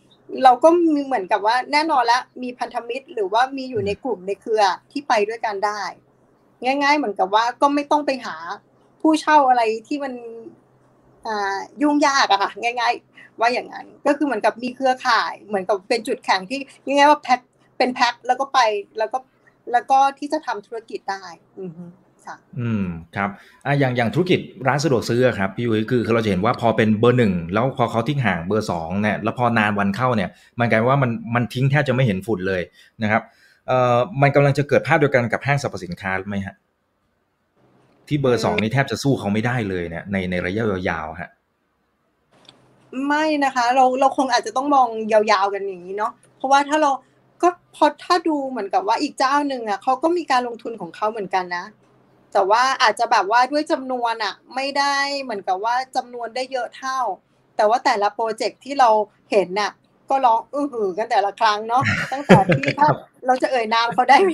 [0.43, 5.81] เราก็มีเหมือนกับว่าแน่นอนแล้วมีพันธมิตร หรือว่ามีอยู่ในกลุ่มในเครือที่ไปด้วยกันได้
[6.63, 8.35] ง่าย ๆ เหมือนกับว่าก็ไม่ต้องไปหา
[9.01, 10.13] ผู้เช่าอะไรที่มัน
[11.81, 17.39] ยุ่งยากอะค่ะง่าย ๆ ว่าอย่างนั้นก็คือเหมือนกับมีเครือข่าย เหมือนกับเป็นจุดแข็งที่ง่ายๆว่าแพ็ค
[17.79, 18.59] เป็นแพ็คแล้วก็ไป
[18.97, 19.17] แล้วก็
[19.71, 21.23] แล้วก็ที่จะทำธุรกิจได้
[21.59, 21.71] อือ
[22.25, 23.29] ค่ะอืมครับ
[23.65, 32.61] อ่าอย่างอย่างธุรกิจร้านสะดวกซื้อครับพี่ยุ้ยคือเราจะเห็นว่าพอเป็นเบอร์หนึ่งแล้วพอเขาทิ้งห่างเบอร์สองเนี่ยแล้วพอนานวันเข้าเนี่ยมันกลายว่ามันมันทิ้งแทบจะไม่เห็นฝุ่นเลย
[33.03, 33.21] นะครับ
[33.67, 36.55] เอ่อมันกำลังจะเกิดภาพเดียวกันกับห้างสรรพสินค้าไหมฮะ
[38.07, 41.29] ที่เบอร์สองนี่แทบจะสู้เขาไม่ได้เลยเนี่ยในในระยะยาวๆฮะ
[43.07, 46.91] ไม่นะคะ เราเราคงอาจจะต้องมองยาวๆกันอย่างนี้เนาะเพราะว่าถ้าเรา
[47.41, 51.65] ก็พอถ้าดูเหมือนกับว่าอีกเจ้าหนึ่งอะเขาก็มีการลงทุนของเขาเหมือนกันนะ
[52.33, 56.99] แต่ว่าอาจจะแบบว่าด้วยจำนวนอะ ไม่ได้เหมือนกับว่าจำนวนได้เยอะเท่า
[57.57, 58.89] แต่ว่าแต่ละโปรเจกต์ที่เรา
[59.31, 59.71] เห็นน่ะ
[60.09, 62.87] ก็ร้องอื้อหือกันแต่ละครั้งเนาะตั้งแต่ที่ถ้า
[63.25, 64.31] เราจะเอ่ยนามเขาได้ไหม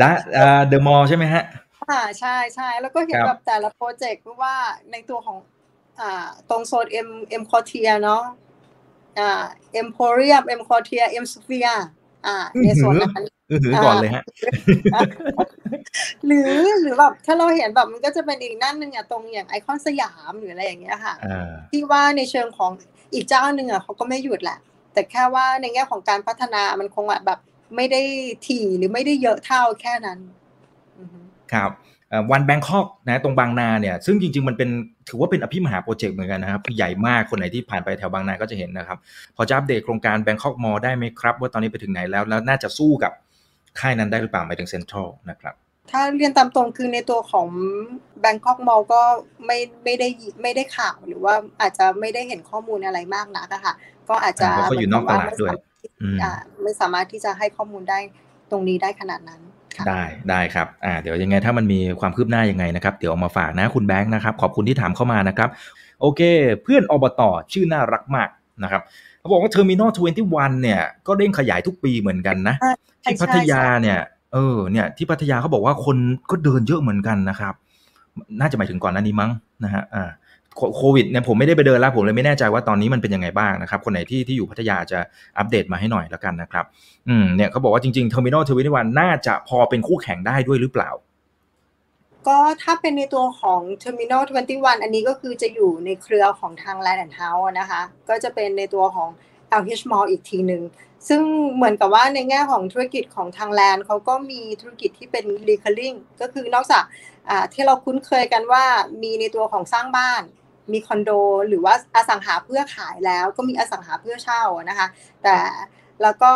[0.00, 0.10] ได้
[0.68, 1.44] เดอะมอลใช่ไหมฮะ
[1.90, 4.56] อ่าใช่ใช่แล้วก็เห็นแบบแต่ละโปรเจกต์ว่า
[4.92, 5.38] ในตัวของ
[6.00, 8.22] อ่าตรงโซน Em EmQuartier เนาะ
[9.18, 11.80] อ่า Emporium EmQuartier EmSphere อ่า
[12.64, 14.24] ในส่วนนั้นอือหือก่อนเลยฮะ
[16.26, 21.14] หรือหรือแบบถ้าเราเห็นแบบมันก็จะเป็นอีกนั่นหนึ่งอะตรงอย่างไอคอนสยามหรืออะไรอย่างเงี้ยค่ะ
[21.70, 22.72] ที่ว่าในเชิงของ
[23.14, 24.58] อีกเจ้าหนึ่งอะเขาก็ไม่หยุดแหละ
[24.92, 27.40] แต่แค่ว่าในแง่ของการพัฒนามันคงแบบ
[27.76, 28.02] ไม่ได้
[28.46, 30.18] ถี่หรือไม่ได้เยอะเท่าแค่นั้น
[31.52, 31.70] ครับ
[32.32, 34.70] วันแบงคอกนะตรงบางนาเนี่ยซึ่งจริง ๆ มันเป็น
[35.08, 38.98] ถือว่าเป็นอภิมหาโปรเจกต์เหมือนกันนะครับใหญ่มากคนไหนที่ผ่านไปแถวบางนาก็จะเห็นนะครับ
[39.36, 43.12] พอจะอัปเดตโครงการแบงคอกมอลได้ไหมครับ ว่าตอนนี้ไปถึงไหนแล้วแล้วน่าจะสู้กับ
[43.80, 45.54] ค่ายนั้นได้หรือเปล่าหมายถึงเซ็นทรัลนะครับ
[45.90, 47.48] ถ้าเรียนตามตรงคือในตัวของ
[48.24, 49.02] Bangkok Mall ก็
[49.46, 50.08] ไม่ไม่ได้
[50.42, 53.74] ไม่ได้ข่าวหรือว่าอาจจะไม่ได้เห็นข้อมูลอะไรมากนักอะค่ะ
[54.08, 55.50] ก็อาจจะเขาอยู่นอกตลาดด้วย
[56.62, 57.98] ไม่สามารถที่จะให้ข้อมูลได้
[58.50, 59.40] ตรงนี้ได้ขนาดนั้น
[59.88, 65.48] ได้ได้ครับอ่าเดี๋ยวยังไงถ้ามันมีความคืบหน้ายังไงนะครับ เดี๋ยวเอามาฝากนะคุณแบงค์นะครับ ขอบคุณที่ถามเข้ามานะครับ
[66.00, 66.20] โอเค
[66.62, 67.20] เพื่อนอบต
[67.52, 68.28] ชื่อน่ารักมาก
[68.62, 68.82] นะครับ
[69.20, 72.54] เขาบอกว่า Terminal Twenty One เนี่ยก็เด้งขยายทุกปีเหมือนกันนะ
[73.04, 73.98] ที่พัทยาเนี่ย
[74.32, 75.96] เออเนี่ยที่พัทยาเขาบอกว่าคน
[76.30, 77.54] ก็เดินเยอะเหมือนกันนะครับ
[78.40, 79.30] น่าจะหมายถึงก่อนหน้านี้มั้ง
[79.64, 80.10] นะฮะอ่า
[80.76, 84.98] โควิดเนี่ยผมไม่ได้ไปเดินแล้วผมเลยไม่แน่ใจว่าตอนนี้มันเป็นยังไงบ้างนะครับ คนไหนที่ที่อยู่พัทยาจะ
[85.38, 86.64] อัปเดตมาให้หน่อยแล้วกันนะครับ
[87.08, 90.90] อืมเนี่ยเขาบอกว่าจริงๆ Terminal Twenty One น่าจะพอเป็นคู่แข่งได้ด้วยหรือเปล่า
[92.28, 94.22] ก็ถ้าเป็นในตัวของ Terminal
[94.52, 99.08] 21 อันนี้ก็คือจะอยู่ในเครือของทาง Land and House นะคะ ก็จะเป็นในตัวของ
[99.60, 100.62] LH Mall อีกทีหนึ่ง
[101.08, 101.22] ซึ่ง
[101.54, 106.84] เหมือนกับว่าในแง่ของธุรกิจของทางแลนด์เขาก็มีธุรกิจที่เป็น recurring ก็คือนอกจาก
[107.52, 108.64] ที่เราคุ้นเคยกันว่า
[109.02, 110.22] มีในตัวของสร้างบ้าน
[110.72, 111.10] มีคอนโด
[111.48, 114.86] หรือว่าอสังหาเพื่อขายแล้วก็มีอสังหาเพื่อเช่านะคะ
[115.22, 115.36] แต่
[116.02, 116.32] แล้วก็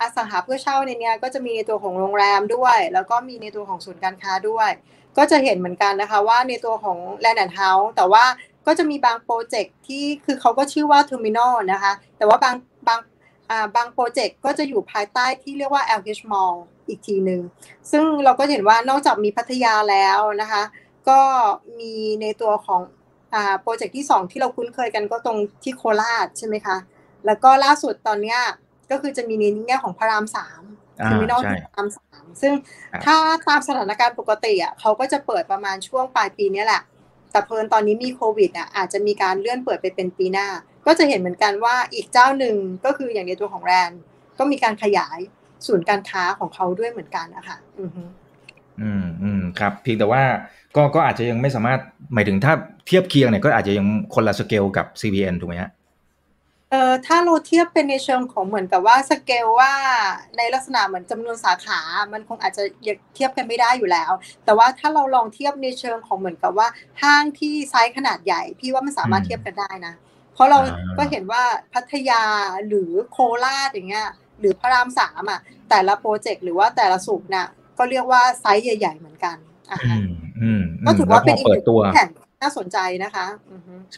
[0.00, 4.70] อสังหาเพื่อเช่าในนี้ก็จะมีในตัวของโรงแรมด้วย แล้วก็มีในตัวของศูนย์การค้าด้วย
[5.16, 8.24] ก็จะเห็นเหมือนกันนะคะว่าในตัวของ Land and House แต่ว่า
[8.66, 12.54] ก็จะมีบางโปรเจกต์ที่คือเขาก็ชื่อว่า Terminal นะคะ แต่ว่าบาง
[12.88, 13.00] บาง
[13.76, 16.54] บางโปรเจกต์ก็จะอยู่ภายใต้ที่เรียกว่า LH Mall
[16.88, 17.40] อีกทีหนึ่ง
[17.90, 20.62] ซึ่งเราก็เห็นว่านอกจากมีพัทยาแล้วนะคะ
[21.08, 21.20] ก็
[21.78, 22.80] มีในตัวของ
[23.62, 26.76] โปรเจกต์ที่ 2 ที่เราคุ้นเคยกันก็ตรงที่โคราชใช่ไหมคะ
[27.26, 28.36] แล้วก็ล่าสุดตอนนี้
[28.90, 30.62] ก็คือจะมีในแง่ของพระรามสาม
[31.04, 32.52] Terminal ที่พระรามสามซึ่ง
[33.04, 33.16] ถ้า
[33.48, 36.82] ตามสถานการณ์ปกติอะเขาก็จะเปิดประมาณช่วงปลายปีนี้แหละ
[37.32, 40.48] แต่เพลินตอนนี้มีโควิดอะอาจจะมีการเลื่อนเปิดไปเป็นปีหน้า
[40.86, 43.90] ก็จะเห็นเหมือนกันว่าอีกเจ้าหนึ่งก็คืออย่างในตัวของแรน
[44.38, 45.18] ก็มีการขยาย
[45.66, 47.90] ศูนย์การค้าของเขาด้วยเหมือนกันนะคะอืม
[48.80, 50.22] อืมอืมครับเพียงแต่ว่า
[50.76, 51.80] ก็ก็อาจจะยังไม่สามารถ
[52.14, 52.52] หมายถึงถ้า
[52.86, 55.70] เทียบเคียงเนี่ยก็อาจจะยังคนละสเกลกับ CBN ถูกไหมฮะ
[56.70, 59.72] เอ่อถ้าเราเทียบเป็นในเชิงของเหมือนกับว่าสเกลว่า
[60.36, 61.80] ในลักษณะเหมือนจำนวนสาขา
[62.12, 62.62] มันคงอาจจะ
[63.14, 64.10] เทียบกันไม่ได้อยู่แล้ว
[64.44, 66.68] แต่ว่าถ้าเราลองเทียบในเชิงของเหมือนกับว่า
[67.02, 69.94] ห้างที่ไซส์ขนาดใหญ่ พี่ว่ามันสามารถเทียบกันได้นะ
[70.34, 70.58] เพราะเรา
[70.98, 71.42] ก็เห็นว่า
[71.72, 72.22] พัทยา
[72.66, 74.08] หรือโคราชอย่างเงี้ย
[74.40, 75.40] หรือพระรามสามอะ
[75.70, 77.48] แต่ละโปรเจกต์หรือว่าแต่ละศูนย์น่ะ
[77.78, 79.36] ก็เรียกว่าไซส์ใหญ่ ๆ เหมือนกัน
[79.70, 79.78] อะ
[80.86, 81.64] ก็ถือว่าเป็นอีกหนึ่ง
[81.94, 82.08] แผน
[82.42, 83.26] น่าสนใจนะคะ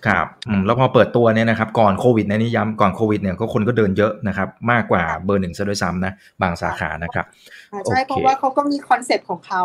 [0.07, 0.26] ครับ
[0.66, 6.12] แล้วพอเปิดตัวเนี่ยนะครับ ก่อนโควิดนะนี่ย้ำก่อนโควิดเนี่ยก็คนก็เดินเยอะนะครับ มากกว่าเบอร์หนึ่งซะด้วยซ้ำนะ
[6.43, 7.24] บางสาขานะครับ
[7.87, 9.62] ใช่ เพราะว่าเขาก็มีคอนเซปต์ของเขา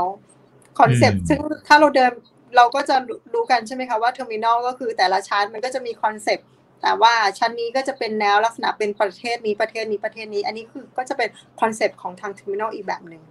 [0.80, 2.12] คอนเซปต์ซึ่งถ้าเราเดิน
[2.56, 2.96] เราก็จะ
[3.34, 6.48] รู้กันใช่ไหมคะว่า Terminal ก็คือแต่ละชั้นมันก็จะมีคอนเซปต์
[6.82, 11.30] แต่ว่าชั้นนี้ก็จะเป็นแนวลักษณะเป็นประเทศนี้ประเทศนี้ประเทศนี้ อันนี้คือก็จะเป็น
[11.62, 13.22] คอนเซปต์ของทาง Terminal อีกแบบหนึ่ง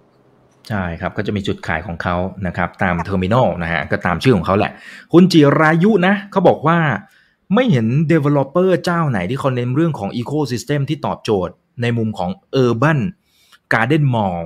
[0.69, 4.73] ใช่ครับก็จะมีจุดขายของเขานะครับตาม Terminal นะฮะก็ตามชื่อของเขาแหละ
[5.12, 6.79] คุณจิรายุนะเขาบอกว่า
[7.55, 12.31] ไม่เห็น Developer เจ้าไหนที่เขาเน้นเรื่องของ Ecosystem ที่ตอบโจทย์ในมุมของ
[12.65, 12.99] Urban
[13.73, 14.41] Garden Mall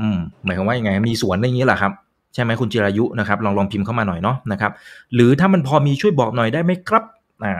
[0.00, 1.92] อืมหมายความว่ายังไง มีสวนอย่างนี้แหละครับ
[2.34, 4.72] ใช่ไหมคุณจิรายุนะครับ ลองลองพิมพ์เข้ามาหน่อยเนาะนะครับ
[5.14, 7.04] หรือถ้ามันพอมีช่วยบอกหน่อยได้ไหมครับ
[7.44, 7.54] อ่า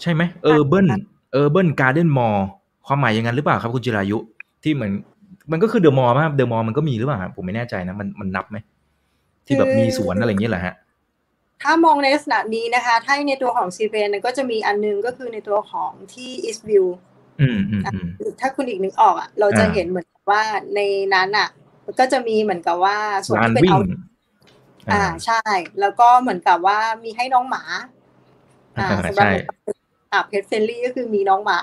[0.00, 0.86] ใช่ไหม Urban
[1.40, 2.38] Urban Garden Mall
[2.86, 4.18] ความหมายอย่างนั้นหรือเปล่าครับคุณจิรายุ
[4.62, 4.92] ที่เหมือน
[5.50, 8.56] มันก็คือเดอะมอลล์ครับเดอะมอลล์มันก็มีหรือเปล่าผมไม่แน่ใจนะมันมันนับไหม
[9.46, 10.74] ที่แบบมีสวนอะไรอย่างเงี้ยแหละฮะ
[11.62, 16.86] ถ้ามองในลักษณะนี้นะคะ ถ้าในตัวของซีเนก็จะมีอันนึงก็คือในตัวของที่อีสต์วิว
[18.40, 20.42] ถ้าคุณอีกนึกออกอะ เราจะเห็นเหมือนว่า
[20.74, 20.80] ใน
[21.14, 21.48] นั้นอะ
[21.98, 23.78] ก็จะมีเหมือนกับว่าส่วนที่เป็นเอา
[24.92, 25.42] อ่าใช่
[25.80, 27.62] แล้วก็เหมือนกับว่ามีให้น้องหมา
[28.78, 29.26] อ่าสำหรับ
[30.12, 31.60] อ่าเพจเฟนลี่ก็คือมีน้องหมา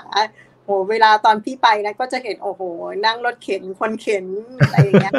[0.70, 2.62] โเวลาตอนพี่ไปนะก็จะเห็นโอ้โห
[3.06, 4.26] นั่งรถเข็นคนเข็น
[4.58, 5.14] อะไรอย่างเงี้ย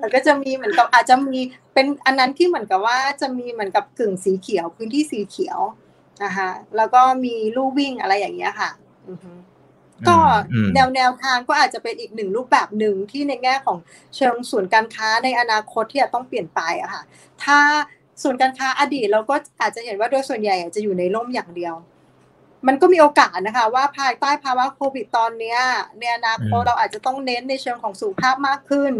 [0.00, 1.38] แล้วก็จะมีเหมือนกับอาจจะมี
[1.74, 5.60] เป็นอันนั้นที่เหมือนกับว่าจะมีเหมือนกับกึ่งสีเขียวพื้นที่สีเขียว
[6.24, 8.70] นะคะแล้วก็มีลู่วิ่งอะไรอย่างเงี้ยค่ะ
[10.08, 10.18] ก็
[10.74, 13.78] แนวแนวทางก็อาจจะเป็นอีกหนึ่งรูปแบบหนึ่งที่ในแง่ของ
[14.16, 17.02] เชิงส่วนการค้าในอนาคตที่จะต้องเปลี่ยนไปอะค่ะ
[17.44, 17.58] ถ้า
[18.22, 21.74] ส่วนการค้าอดีตเราก็อาจจะเห็นว่าโดยส่วนใหญ่จะอยู่ในร่มอย่างเดียว
[22.66, 25.56] มันก็มีโอกาสนะคะ ว่าภายใต้ภาวะโควิดตอนนี้
[25.98, 28.92] ในอนาคตเราอาจจะต้องเน้นในเชิงของสุขภาพมากขึ้น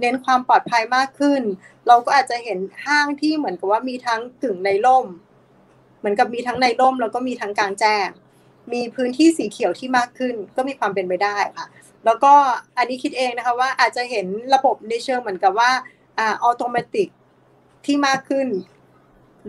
[0.00, 1.42] เน้นความปลอดภัยมากขึ้น
[1.88, 5.06] เราก็อาจจะเห็นห้างที่เหมือนกับว่ามีทั้งกึ่งในร่ม
[5.98, 8.08] เหมือนกับมีทั้งในร่ม แล้วก็มีทั้งกลางแจ้ง
[8.72, 11.66] มีพื้นที่สีเขียวที่มากขึ้น ก็มีความเป็นไปได้ค่ะ
[12.04, 12.32] แล้วก็
[12.78, 15.70] อันนี้คิดเองนะคะว่าอาจจะเห็นระบบในเชิงเหมือนกับว่า
[16.18, 17.04] อ่าอัตโนมัติ
[17.86, 18.46] ที่มากขึ้น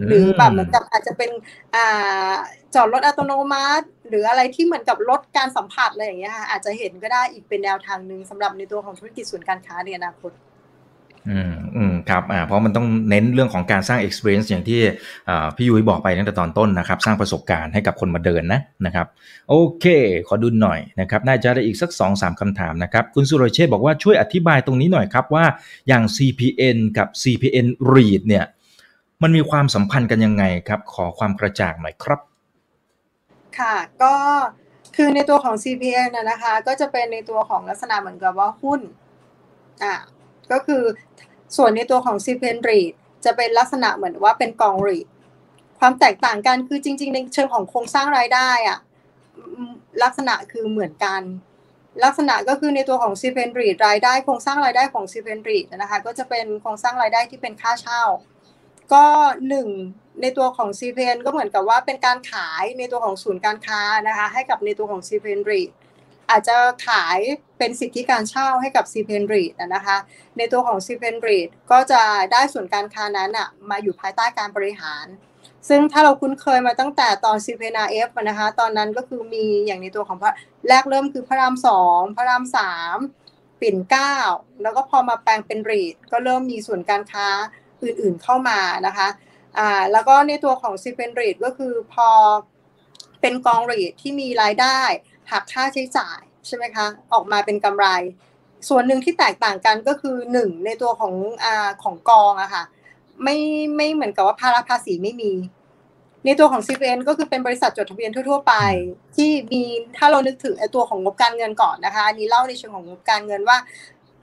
[0.08, 1.30] หรือแบบเหมือนกับอาจจะเป็น
[1.76, 2.34] อ่า
[2.76, 10.32] จอดรถอัตโนมัติ หรืออะไรที่เหมือนกับลดการสัมผัสอะไรอย่างเงี้ยค่ะอาจจะเห็นก็ได้อีกเป็นแนวทางหนึ่งสำหรับในตัวของธุรกิจส่วนการค้าในอนาคต
[11.30, 14.80] อืมอืมครับอ่าเพราะมันต้องเน้นเรื่องของการสร้าง experience อย่างที่
[15.56, 19.08] พี่ยุ้ยบอกไปตั้งแต่ตอนต้นนะครับ สร้างประสบการณ์ให้กับคนมาเดินนะนะครับ
[19.50, 19.86] โอเค
[20.28, 25.46] ขอดูหน่อยนะครับ น่าจะได้อีกสัก2อสามคำถามนะครับ คุณสุรเชษบอกว่าช่วยอธิบายตรงนี้หน่อยครับว่า
[25.88, 28.46] อย่าง CPN กับ CPN REIT เนี่ย
[29.22, 32.20] มันมีความสัมพันธ์กันยังไงครับ ขอความกระจ่างหน่อยครับ
[33.60, 34.16] ค่ะ ก็
[34.96, 38.82] คือในตัวของ CPN นะคะ ก็จะเป็นในตัวของลักษณะเหมือนกับว่าหุ้น
[39.84, 39.94] อ่า
[40.52, 40.84] ก็คือ
[41.58, 42.92] ส่วนในตัวของ CPN REIT
[43.26, 45.08] จะเป็นลักษณะเหมือนว่าเป็นกอง REIT
[45.80, 48.80] ความแตกต่างกันคือจริง ๆ ในเชิงของโครงสร้างรายได้อะ
[50.04, 51.22] ลักษณะคือเหมือนกัน
[52.04, 58.04] ลักษณะก็คือในตัวของ c p n REIT รายได้โครงสร้างรายได้ของ c p n REIT นะคะก็จะเป็นโครงสร้างรายได้ที่เป็นค่าเช่า
[58.94, 59.06] ก็
[59.50, 59.68] หนึ่ง
[60.22, 65.62] ในตัวของ c p n ก็เหมือนกับว่าเป็นการขายในตัวของศูนย์การค้านะคะให้กับในตัวของ c p n r e
[66.30, 67.20] อาจจะขาย
[67.58, 69.44] เป็นสิทธิการเช่าให้กับ c p n r e
[69.76, 69.98] นะคะ
[70.38, 71.40] ในตัวของ c p n r e
[71.72, 75.06] ก็จะได้ส่วนการค้านั้นอะมาอยู่ภายใต้การบริหาร
[75.70, 80.34] ซึ่งถ้าเราคุ้นเคยมาตั้งแต่ตอน c p n r f นะคะตอนนั้นก็คือมีอย่างในตัวของพระ
[80.68, 82.98] แรกเริ่มคือพระรามสองพระรามสาม
[83.62, 84.16] ปิ่นเก้า
[84.62, 87.28] แล้วก็พอมาแปลงเป็นรีดก็เริ่มมีส่วนการค้า
[87.84, 89.08] อื่นๆเข้ามานะคะ
[89.58, 92.10] อ่าแล้วก็ในตัวของ c p n r e ก็คือพอ
[93.22, 94.80] เป็นกองรีดที่มีรายได้
[95.32, 97.88] หักค่าใช้จ่ายใช่ไหมคะออกมาเป็นกำไร
[98.70, 101.14] ส่วนหนึ่งที่แตกต่างกันก็คือหนึ่งในตัวของ
[101.44, 102.64] อ่าของกองอะค่ะ
[103.24, 103.38] ไม่
[103.76, 105.32] ไม่เหมือนกับว่าภาระภาษีไม่มี
[106.26, 108.54] ในตัวของ CPN ก็คือเป็นบริษัทจดทะเบียนทั่ว ๆ ไป
[109.16, 109.64] ที่มี
[109.98, 113.58] ถ้าเรานึกถึงไอตัวของงบการเงินก่อนนะคะอันนี้เล่าในเชิงของงบการเงินว่า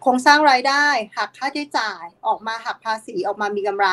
[0.02, 0.86] โครงสร้างรายได้
[1.16, 3.88] หักค่าใช้จ่ายออกมาหักภาษีออกมามีกำไร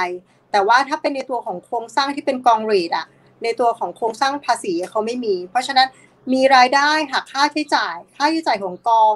[0.51, 3.05] แต่ว่าถ้าเป็นในตัวของโครงสร้างที่เป็นกองเรทอะ
[3.43, 5.87] ในตัวของโครงสร้างภาษีเขาไม่มี เพราะฉะนั้น
[6.33, 9.13] มีรายได้หักค่าใช้จ่าย ค่าใช้จ่ายของกอง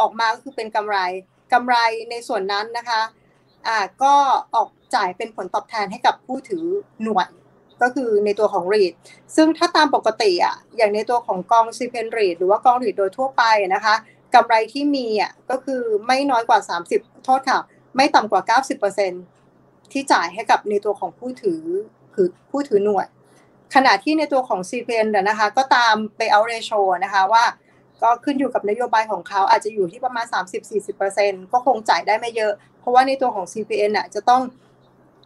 [0.00, 0.96] ออกมาก็คือเป็นกำไร
[1.52, 1.76] กำไร
[2.10, 3.00] ในส่วนนั้นนะคะ
[3.66, 4.14] อ่าก็
[4.54, 6.64] ออกจ่ายเป็นผลตอบแทนให้กับผู้ถือ
[7.02, 7.28] หน่วย
[7.82, 8.92] ก็คือในตัวของรีด
[9.36, 13.42] ซึ่งถ้าตามปกติอะอย่างในตัวของกองซีเพนรีดหรือว่ากองรีดโดยทั่วไป
[13.74, 13.94] นะคะ
[14.34, 16.60] กำไรที่มีอะก็คือไม่น้อยกว่า
[16.92, 17.60] 30 โทษค่ะ
[17.96, 18.58] ไม่ต่ำกว่า
[19.22, 21.62] 90%ที่จ่ายให้กับในตัวของผู้ถือ
[22.14, 23.06] คือผู้ถือหน่วย
[23.74, 27.44] ขณะที่ในตัวของ CPN นะคะ ก็ตาม payout ratio นะคะว่า
[28.02, 30.26] ก็ขึ้นอยู่กับนโยบายของเขาอาจจะอยู่ที่ประมาณ
[30.90, 34.42] 30-40%ก็คงจ่ายได้ไม่เยอะ เพราะว่าในตัวของ CPN อะจะต้อง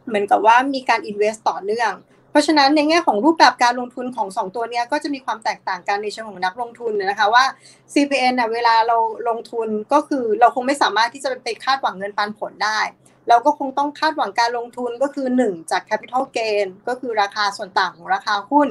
[0.07, 1.93] เหมือนกับว่ามีการ invest ต่อเนื่อง
[2.31, 7.45] เพราะฉะนั้นในแง่ของรูปแบบการลงทุนของ 2 ตัวนี้ก็จะมีความแตกต่างกันในเชิงของนักลงทุนนะคะว่า
[7.93, 8.97] CPN อะเวลาเรา
[9.29, 12.81] ลงทุนก็คือเราคงไม่สามารถที่จะไปคาดหวังเงินปันผลได้
[13.29, 18.69] เราก็คงต้องคาดหวังการลงทุนก็คือ 1 จาก Capital Gain ก็คือราคาส่วนต่างของราคาหุ้น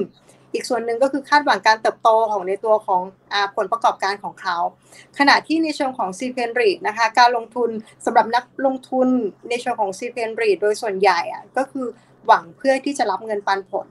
[0.52, 3.02] อีกส่วนหนึ่งก็คือคาดหวังการเติบโตของในตัวของ
[3.32, 4.56] อผลประกอบการของเขา
[5.18, 7.70] ขณะที่ในเชิงของ c p n r e นะคะการลงทุน
[8.04, 9.08] สำหรับนักลงทุน
[9.48, 11.20] ในเชิงของ c p n r e โดยส่วนใหญ่
[11.56, 11.86] ก็คือ
[12.26, 13.88] หวังเพื่อที่จะรับเงินปันผล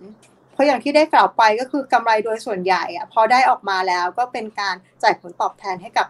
[0.54, 6.08] เพราะอย่างที่ได้กล่าวไปก็คือกำไรโดยส่วนใหญ่อะพอได้ออกมาแล้วก็เป็นการจ่ายผลตอบแทนให้กับ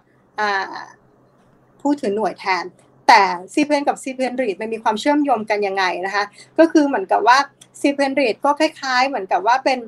[1.82, 2.63] ผู้ถือหน่วยแทน
[3.07, 3.22] แต่
[3.53, 6.24] CPN กับ CPNREIT มันมีความเชื่อมโยงกันยังไงนะคะ
[6.59, 7.38] ก็คือเหมือนกับว่า
[7.82, 9.80] CPNREIT ก็คล้ายๆ เหมือนกับว่าเป็น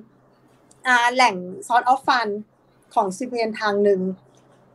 [1.14, 1.36] แหล่ง
[1.68, 2.28] source of fund
[2.96, 4.02] ของ CPN ทางหนึ่ง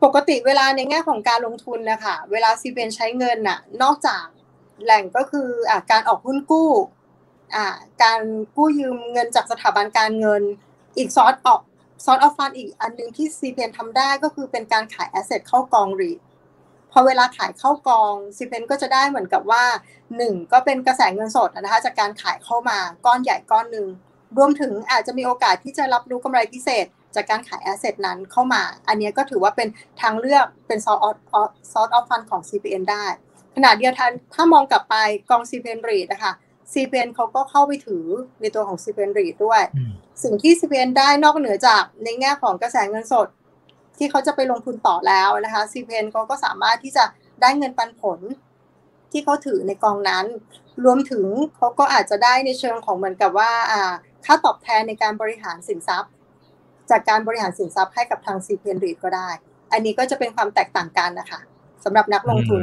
[0.04, 4.24] ปกติเวลาในแง่ของการลงทุนนะคะเวลา CPN ใช้เงินน่ะนอกจาก
[4.84, 6.70] แหล่งก็คืออการออกหุ้นกู้
[8.02, 8.20] การ
[8.56, 10.42] กู้ยืมเงินจากสถาบันการเงิน
[10.96, 11.60] อีก source of
[12.04, 16.18] source of fund อีกอันหนึ่งที่ CPN ทำได้ก็คือเป็นการขาย asset เข้ากอง REIT
[16.92, 19.64] พอเวลาขายเข้ากอง CPN ก็จะได้เหมือนกับว่า
[20.08, 23.86] 1 ก็เป็นกระแสเงินสดนะคะจากการขายเข้ามาก้อนใหญ่ก้อนหนึ่ง
[24.38, 29.68] รวมถึงอาจจะมีโอกาสที่จะรับรู้กำไรพิเศษ จากการขาย asset นั้นเข้ามา อันนี้ก็ถือว่าเป็น
[30.02, 31.06] ทางเลือกเป็นซอสอ
[31.38, 31.42] อ
[31.72, 33.04] ซอสออฟฟันของ CPN ได้
[33.56, 34.96] ขณะเดียวกันถ้ามองกลับไป
[35.30, 36.32] กอง CPN REIT นะคะ
[36.72, 38.06] CPN เขาก็เข้าไปถือ
[38.40, 39.62] ในตัวของ CPN REIT ด้วย
[40.22, 43.28] สิ่งที่ CPN ได้นอกเหนือจากในแง่ของกระแสเงินสด
[43.98, 47.04] ที่เขาจะไปลงทุนต่อแล้วนะคะซีเพนเขาก็สามารถที่จะ
[47.42, 48.18] ได้เงินปันผล
[49.12, 50.26] ที่เขาถือในกองนั้น
[50.84, 51.24] รวมถึง
[51.56, 53.52] เขาก็อาจจะได้ในเชิงของเหมือนกับว่า
[54.24, 56.12] ค่าตอบแทนในการบริหารสินทรัพย์
[56.90, 59.28] จากการบริหารสินทรัพย์ให้กับทางซีเพนรีก็ได้
[59.72, 61.40] อันนี้ก็จะเป็นความแตกต่างกันนะคะ
[61.84, 62.62] สำหรับนักลงทุน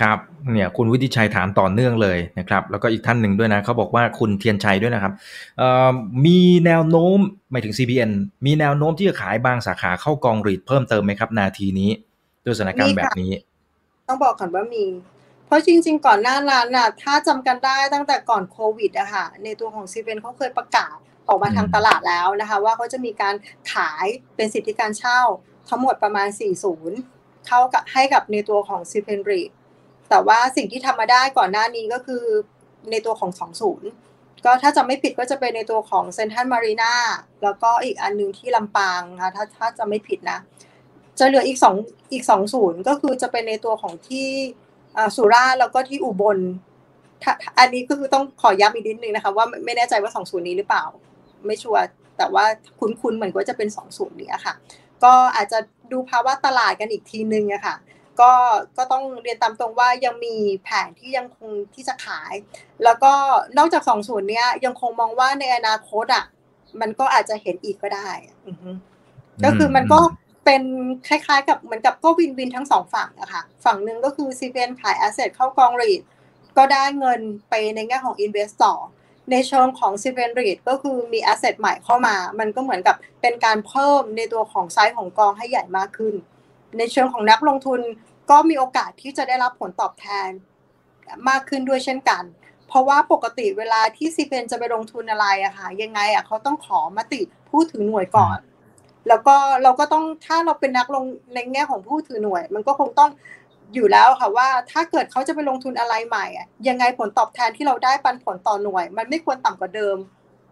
[0.00, 0.18] ครับ
[0.52, 5.12] เนี่ยคุณวิทิชัยถามต่อเนื่องเลยนะครับแล้วก็อีกท่านหนึ่งด้วยนะเขาบอกว่าคุณเทียนชัยด้วยนะครับ
[6.26, 7.18] มีแนวโน้ม
[7.50, 8.10] ไม่ถึง CBN
[8.46, 11.90] มีแนวโน้มที่จะขายบางสาขาเข้ากองรีดเพิ่มเติมไหมครับ นาทีนี้
[12.44, 13.32] ด้วยสถานการณ์แบบนี้
[14.08, 14.84] ต้องบอกก่อนว่ามี
[15.46, 20.96] เพราะจริง ๆ ก่อนหน้านั้นน่ะถ้าจำกันได้ตั้งแต่ก่อนโควิดอะค่ะในตัวของซีเนเขาเคยประกาศ
[21.28, 23.34] ออกมาทางตลาดแล้วนะคะ ว่าเขาจะมีการ
[23.72, 25.20] ขายเป็นสิทธิการเช่า
[25.68, 26.28] ทั้งหมดประมาณ
[26.86, 29.40] 4 ศูนย์เข้ากับให้กับในตัวของ CPNREIT
[30.10, 32.24] แต่ว่าสิ่งที่ทำมาได้ก่อนหน้านี้ก็คือ
[32.90, 33.30] ในตัวของ
[33.86, 36.94] 2 ศูนย์ก็ถ้าจะไม่ผิดก็จะเป็นในตัวของ Central Marina
[37.42, 40.38] แล้วก็อีกอันนึงที่ลำปางค่ะถ้าถ้าจะไม่ผิดนะ
[41.18, 41.74] จะเหลืออีกสอง
[42.12, 44.28] อีกสองศูนย์ก็คือจะเป็นในตัวของที่
[45.16, 46.38] สุราษฎร์แล้วก็ที่อุบล
[47.58, 50.84] อันนี้ก็คือต้องขอย้ำอีกนิดนึงนะคะว่าไม่แน่ใจว่าสองศูนย์นี้หรือเปล่า
[51.46, 51.82] ไม่ชัวร์
[52.18, 52.44] แต่ว่า
[52.78, 54.54] คุ้นๆเหมือนก็จะเป็นสองศูนย์นี้ค่ะ
[55.04, 55.58] ก็อาจจะ
[55.92, 57.74] ดูภาวะตลาดกันอีกทีนึงอะค่ะ
[58.20, 58.32] ก็
[58.76, 62.34] ก็ต้องเรียนตามตรงว่ายังมีแผนที่ยังคงที่จะขาย
[62.84, 63.12] แล้วก็
[63.58, 66.24] นอกจากสองส่วนนี้ยังคงมองว่าในอนาคตอะ
[66.80, 68.10] มันก็อาจจะเห็นอีกก็ได้
[69.44, 70.00] ก็คือมันก็
[70.44, 70.62] เป็น
[71.08, 76.02] คล้ายๆ กับเหมือนกับก็วินวินทั้งสองฝั่งอะค่ะฝั่งหนึ่งก็คือซีเนขายแอสเซทเข้ากองรีด
[76.56, 78.74] ก็ได้เงินไปในแง่ของ invest ต่อ
[79.30, 86.14] ในเชิงของ CPNREIT ก็คือมี asset ใหม่เข้ามา มันก็เหมือนกับเป็นการเพิ่มในตัวของไซส์ของกองให้ใหญ่มากขึ้น
[86.78, 87.80] ในเชิงของนักลงทุน
[88.30, 90.28] ก็มีโอกาสที่จะได้รับผลตอบแทน
[91.28, 92.22] มากขึ้นด้วยเช่นกัน
[92.68, 98.38] เพราะว่าปกติเวลาที่ CPN จะไปลงทุนอะไรอะค่ะยังไงอะเขาต้องขอมติผู้ถือหน่วยก่อน
[99.08, 101.04] แล้วก็เราก็ต้องถ้าเราเป็นนักลงทุน
[101.34, 103.10] ในแง่ของผู้ถือหน่วย มันก็คงต้อง
[103.74, 109.96] อยู่แล้วค่ะว่าถ้าเกิดเขาจะไปลงทุนอะไรใหม่อะยังไงผลตอบแทนที่เราได้ปันผลต่อหน่วย มันไม่ควรต่ำกว่าเดิม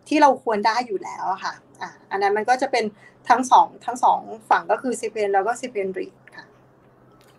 [0.08, 2.84] ที่เราควรได้อยู่แล้วค่ะอะ อันนั้นมันก็จะเป็น
[3.28, 4.20] ทั้งสองทั้งสอง
[4.50, 6.06] ฝั่งก็คือ CPN แล้วก็ CPNREIT
[6.36, 6.44] ค่ะ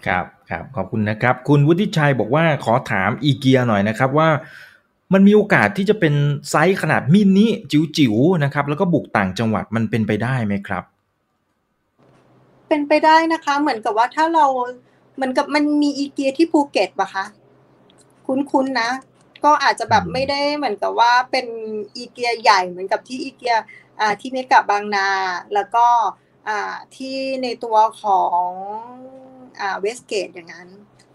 [0.08, 4.30] ครับครับขอบคุณนะครับ คุณวุฒิชัยบอกว่าขอถามอีเกียหน่อยนะครับว่า
[5.14, 6.14] มันมีโอกาสที่จะเป็น
[6.50, 10.84] ไซส์ขนาดมินิจิ๋วๆนะครับ แล้วก็บุกต่างจังหวัดมันเป็นไปได้ไหมครับ
[12.68, 14.46] เป็นไปได้นะคะ เหมือนกับว่าถ้าเรา
[15.16, 17.26] เหมือนกับมันมีอีเกียที่ภูเก็ตปะคะ
[18.26, 18.90] คุ้นๆนะ
[19.44, 21.48] ก็อาจจะแบบไม่ได้เหมือนกับว่าเป็น
[21.96, 23.56] อีเกียใหญ่เหมือนกับที่อีเกีย
[24.00, 25.08] อ่าที่เมกะบางนา
[25.54, 25.86] แล้วก็
[26.48, 28.50] อ่าที่ในตัวของ
[29.18, 29.19] อ่า
[29.82, 30.68] Westgate อย่างนั้น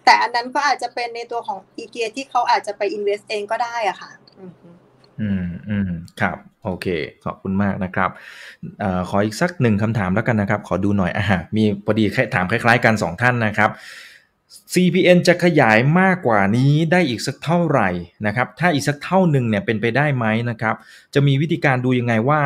[0.05, 4.11] แต่อันนั้นก็อาจจะเป็นในตัวของอีเกียที่เขาอาจจะไป invest เองก็ได้อะค่ะ
[5.21, 5.91] อืมอืม
[6.21, 6.87] ครับโอเค
[7.25, 8.11] ขอบคุณมากนะครับ
[8.83, 11.25] อขออีกสักหนึ่งคำถามแล้วกันนะครับ ขอดูหน่อยอ่า
[11.57, 13.71] มีพอดีถามคล้าย ๆ กันสองท่านนะครับ
[14.73, 17.89] CPN จะขยายมากกว่านี้ได้อีกสักเท่าไหร่
[18.27, 20.75] นะครับ ถ้าอีกสักเท่าหนึ่งเนี่ยเป็นไปได้ไหมนะครับ
[21.15, 22.41] จะมีวิธีการดูยังไงว่า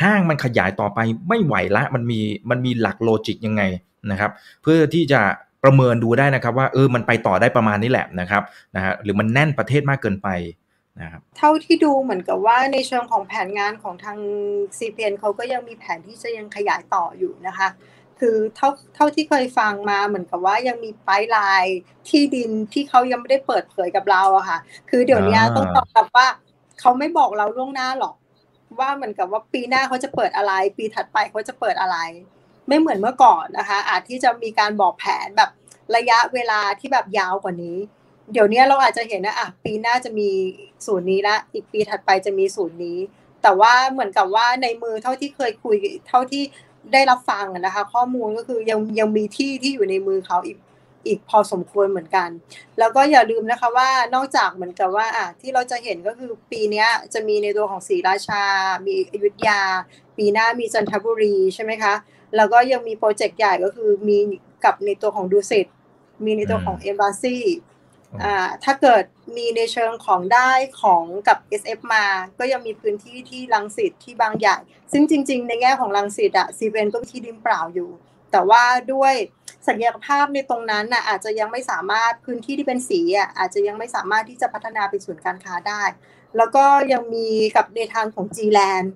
[0.00, 0.98] ห้างมันขยายต่อไป
[1.28, 3.62] ไม่ไหวละ มันมีมันมีหลักโลจิกยังไง
[4.10, 4.30] นะครับ
[4.62, 5.20] เพื่อที่จะ
[5.64, 8.42] ประเมินดูได้นะครับว่าเออมันไปต่อได้ประมาณนี้แหละนะครับ
[8.76, 10.28] นะฮะหรือมันแน่นประเทศมากเกินไป
[11.00, 14.18] นะครับเท่าที่ดูเหมือนกับว่าในเชิงของแผนงานของทาง
[14.78, 17.68] CPN เขาก็ยังมีแผนที่จะยังขยายต่ออยู่นะคะ
[18.20, 21.64] คือเท่าเท่าที่เคยฟังมาเหมือนกับว่ายังมีไปลาย
[22.08, 24.58] ที่ดินที่เขายังไม่ได้เปิดเผยกับเราอะค่ะ
[24.90, 26.26] คือเดี๋ยวนี้ต้องตอบกับว่า
[26.80, 28.14] เขาไม่บอกเราล่วงหน้าหรอก
[28.80, 31.96] ว่าเหมือนกับว่าปีหน้าเขาจะเปิดอะไร ปีถัดไปเขาจะเปิดอะไร
[32.68, 35.50] ไม่เหมือนเมื่อก่อนนะคะ อาจที่จะมีการบอกแผนแบบ
[35.96, 37.78] ระยะเวลาที่แบบยาวกว่านี้
[38.32, 40.28] เดี๋ยวนี้เราอาจจะเห็นนะอะปีหน้าจะมี
[40.86, 42.98] ศูนย์นี้ละอีกปีถัดไปจะมีศูนย์นี้
[43.42, 45.76] แต่ว่าเหมือนกับว่าในมือเท่าที่เคยคุย
[46.08, 46.42] เท่าที่
[46.92, 50.58] ได้รับฟังนะคะ ข้อมูลก็คือยังยังมีที่ที่อยู่ในมือเขาอีก
[51.06, 52.28] อีกพอสมควรเหมือนกัน
[52.78, 58.42] แล้วก็อย่าลืมนะคะว่านอกจากเหมือนกับว่าอะที่เราจะเห็นก็คือปีนี้จะมีในตัวของศรีราชา
[58.86, 59.60] มีอยุธยา
[60.16, 61.94] ปีหน้ามีจันทบุรีใช่ไหมคะ
[62.36, 64.18] แล้วก็ยังมีโปรเจกต์ใหญ่ก็คือมี
[64.64, 65.66] กับในตัวของดูสิต
[66.24, 67.38] มีในตัวของเอมบาซี
[68.64, 69.04] ถ้าเกิด
[69.36, 70.50] มีในเชิงของได้
[70.82, 72.06] ของกับ SF มา
[72.38, 74.56] ก็ยังมีพื้นที่ที่ลังสิตที่บางใหญ่
[74.92, 77.90] ซึ่งจริง ๆ ในแง่ของลังสิตอะซีเวนก็มีที่ดินเปล่าอยู่
[78.32, 79.14] แต่ว่าด้วย
[79.66, 85.82] ศักยภาพในตรงนั้นน่ะอาจจะยังไม่สามารถพื้นที่ที่เป็นสีอะอาจจะยังไม่สามารถที่จะพัฒนาเป็นศูนย์การค้าได้
[86.36, 88.92] แล้วก็ยังมีกับในทางของ GLAND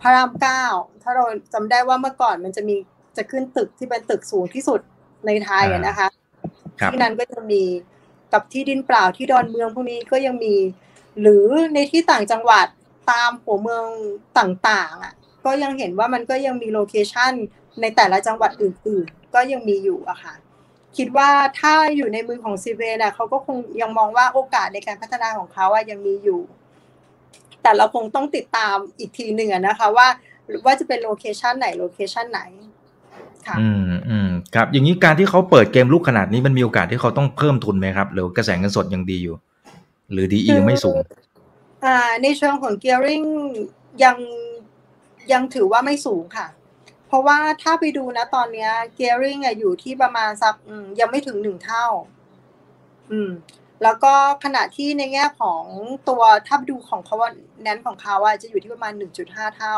[0.00, 0.64] พระรามเก้า
[1.02, 1.24] ถ้าเรา
[1.54, 2.76] จำได้ว่าเมื่อก่อนมันจะมี
[3.16, 4.80] จะขึ้นตึกที่เป็นตึกสูงที่สุด
[5.26, 6.08] ในไทยนะคะ
[6.92, 7.62] ที่นั้นก็จะมี
[8.32, 10.54] กับที่ดินเปล่าที่ดอนเมืองพวกนี้ก็ยังมี
[11.20, 12.66] หรือในที่ต่างจังหวัด
[13.10, 13.84] ตามหัวเมือง
[14.38, 17.32] ต่างๆอะก็ยังเห็นว่ามันก็ยังมี location
[17.80, 20.34] ในแต่ละจังหวัดอื่นๆ ก็ยังมีอยู่อะค่ะ
[20.96, 21.30] คิดว่า
[21.60, 26.40] ถ้าอยู่ในมือของ CPN อะเขาก็คงยังมองว่าโอกาสในการพัฒนาของเขาอะยังมีอยู่
[27.62, 30.08] แต่เราคงต้องติดตามอีกทีหนึ่งนะคะว่า
[30.64, 32.40] ว่าจะเป็นโลเคชันไหนโลเคชันไหน
[33.46, 39.36] ค่ะอืมอืมครับ อย่างนี้การที่เขาเปิดเกมลูกขนาดนี้มันมีโอกาสที่เขาต้องเพิ่มทุนไหมครับ หรือกระแสเงินสดยังดีอยู่
[40.12, 40.98] หรือดียังไม่สูง
[41.84, 43.26] อ่าในเชิงของ gearing
[44.04, 44.16] ยัง
[45.32, 46.46] ยังถือว่าไม่สูงค่ะ
[47.06, 50.54] เพราะว่าถ้าไปดูนะตอนนี้ gearing อะอยู่ที่ประมาณสัก
[51.00, 51.86] ยังไม่ถึงหนึ่งเท่า
[53.10, 53.30] อืม
[53.82, 54.12] แล้วก็
[54.44, 55.62] ขณะที่ในแง่ของ
[56.08, 57.30] ตัวถ้าดูของเขาว่า
[57.62, 59.76] แนนของเขาอะจะอยู่ที่ประมาณหนึ่งจุดห้าเท่า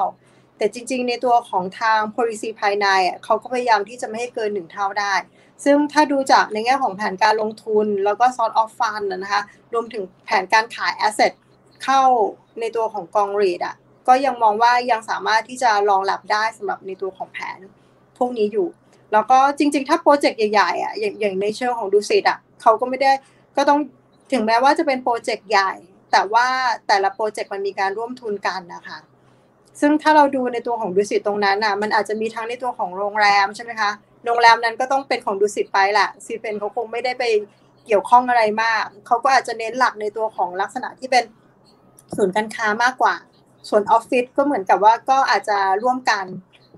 [0.56, 2.86] แต่จริง ๆ ในตัวของทาง policy ภายใน
[3.24, 5.14] เขาก็พยายามที่จะไม่ให้เกินหนึ่งเท่าได้
[5.64, 9.42] ซึ่งถ้าดูจากในแง่ของแผนการลงทุน แล้วก็ sort of fund นะคะ
[9.74, 11.32] รวมถึงแผนการขาย asset
[11.84, 12.02] เข้า
[12.60, 13.76] ในตัวของกองเรดอะ
[14.08, 17.58] ก็ยังมองว่ายังสามารถที่จะรองรับได้สำหรับในตัวของแผน
[18.18, 18.68] พวกนี้อยู่
[19.12, 23.12] แล้วก็จริง ๆ ถ้าโปรเจกต์ใหญ่ๆอะอย่างอย่างในเชิงของดูสิตอะเขาก็ไม่ได้
[23.60, 23.80] ก็ต้อง
[24.32, 25.72] ถึงแม้ว่าจะเป็นโปรเจกต์ใหญ่
[26.12, 26.46] แต่ว่า
[26.88, 28.98] แต่ละโปรเจกต์มันมีการร่วมทุนกันนะคะ
[29.80, 33.90] ซึ่งถ้าเราดูในตัวของดุสิตตรงนั้นอะมันอาจจะมีทั้งในตัวของโรงแรมใช่ไหมคะ
[34.24, 37.24] โรงแรมนั้นก็ต้องเป็นของดุสิตไปแหละซีเป็นเขาคงไม่ได้ไป
[37.86, 41.24] เกี่ยวข้องอะไรมาก เขาก็อาจจะเน้นหลักในตัวของลักษณะที่เป็น
[42.16, 43.14] ศูนย์การค้ามากกว่า
[43.68, 46.24] ส่วนออฟฟิศก็เหมือนกับว่าก็อาจจะร่วมกัน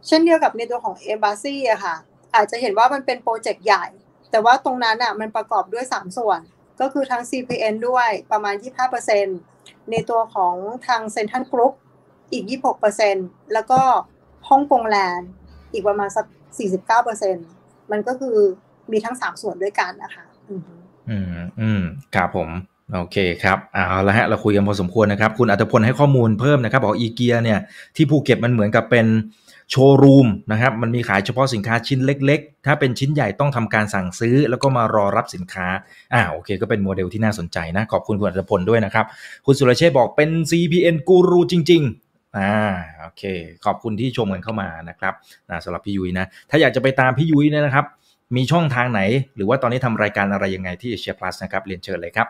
[0.06, 1.96] เช่นเดียวกับในตัวของ Embassy อะค่ะ
[2.34, 3.86] อาจจะเห็นว่ามันเป็น project ใหญ่
[4.30, 6.40] แต่ว่าตรงนั้นอะมันประกอบด้วย 3 ส่วน
[6.80, 8.54] ก็คือทั้ง CPN ด้วยประมาณ
[9.22, 10.54] 25%ในตัวของ
[10.86, 11.72] ทางเซ็นทรัลกรุ๊ป
[12.32, 12.44] อีก
[12.98, 13.80] 26%แล้วก็
[14.48, 15.30] Hongkong Land
[15.72, 16.26] อีกประมาณสัก
[17.08, 18.36] 49%มันก็คือ
[18.92, 20.62] มีทั้ง 3 ส่วนด้วยกันนะคะอืม
[21.60, 21.82] อืม
[22.14, 22.48] ครับผม
[22.94, 27.58] โอเคครับเอาละฮะเราคุยกันพอสมควรนะครับ คุณอัตพลให้ข้อมูลเพิ่มนะครับ บอกอีเกียเนี่ย
[27.96, 29.06] ที่ภูเก็ตมันเหมือนกับเป็น
[29.70, 35.66] โชว์รูมนะครับมันมีขายเฉพาะสินค้าชิ้นเล็ก ๆ ถ้าเป็นชิ้นใหญ่ต้องทำการสั่งซื้อ แล้วก็มารอรับสินค้า
[36.14, 39.06] อ่าโอเค ก็เป็นโมเดลที่น่าสนใจนะ ขอบคุณคุณอัตพลด้วยนะครับ
[39.46, 42.52] คุณสุรเชษบอกเป็น CPN กูรูจริง ๆอ่า
[43.02, 43.22] โอเค
[43.64, 45.14] ขอบคุณที่ชมกันเข้ามานะครับ
[45.50, 47.86] นะสำหรับพี่ยุ้ยนะถ้าอยากจะไปตามพี่ยุ้ยเนี่ยนะครับ
[48.36, 49.00] มีช่องทางไหน
[49.36, 52.28] หรือว่าตอนนี้ทำรายการอะไรยังไงที่เอเชียพลัสนะครับเรียนเชิญเลยครับ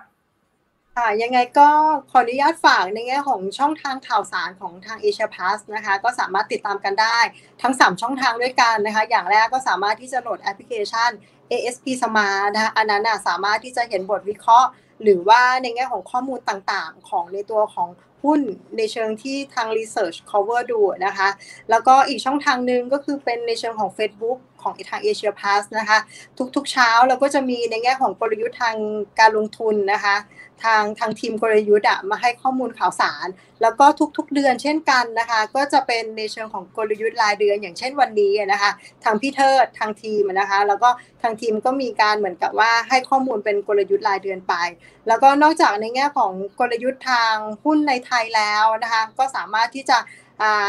[0.98, 1.68] ค่ะยังไงก็
[2.10, 7.18] ขออนุญาตฝากในแง่ของช่องทางข่าวสารของทาง Asia Pass นะคะก็สามารถติดตามกันได้
[7.62, 11.10] ทั้ง 3 ช่องทางด้วยกันนะคะ อย่างแรกก็สามารถที่จะโหลดแอปพลิเคชัน
[11.50, 14.68] ASP Smart นะคะอันนั้นสามารถที่จะเห็นบทวิเคราะห์
[15.02, 17.88] หรือว่าในแง่ของข้อมูลต่างๆ ของในตัวของ
[18.22, 18.40] หุ้น
[18.76, 21.28] ในเชิงที่ทาง Research cover ดูนะคะ
[21.70, 25.98] แล้วก็อีกช่องทางหนึ่งก็คือเป็นในเชิงของ Facebook ของทาง Asia Pass นะคะ
[26.56, 28.76] ทุกๆเช้าเราก็จะมีในแง่ของกลยุทธ์ทาง
[29.20, 30.16] การลงทุนนะคะ
[30.64, 33.26] ทางทางทีมกลยุทธ์มาให้ข้อมูลข่าวสาร
[33.62, 33.86] แล้วก็
[34.16, 38.70] ทุกๆเดือนเช่นกันนะคะ ก็จะเป็นในเชิงของกลยุทธ์รายเดือน อย่างเช่นวันนี้นะคะ
[39.04, 40.88] ทางพี่เทิดทางทีมนะคะ แล้วก็
[41.22, 44.54] ทางทีมก็มีการเหมือนกับว่าให้ข้อมูลเป็นกลยุทธ์รายเดือนไป
[45.08, 47.34] แล้วก็นอกจากในแง่ของกลยุทธ์ทาง
[47.64, 49.98] หุ้นในไทยแล้วนะคะ ก็สามารถที่จะ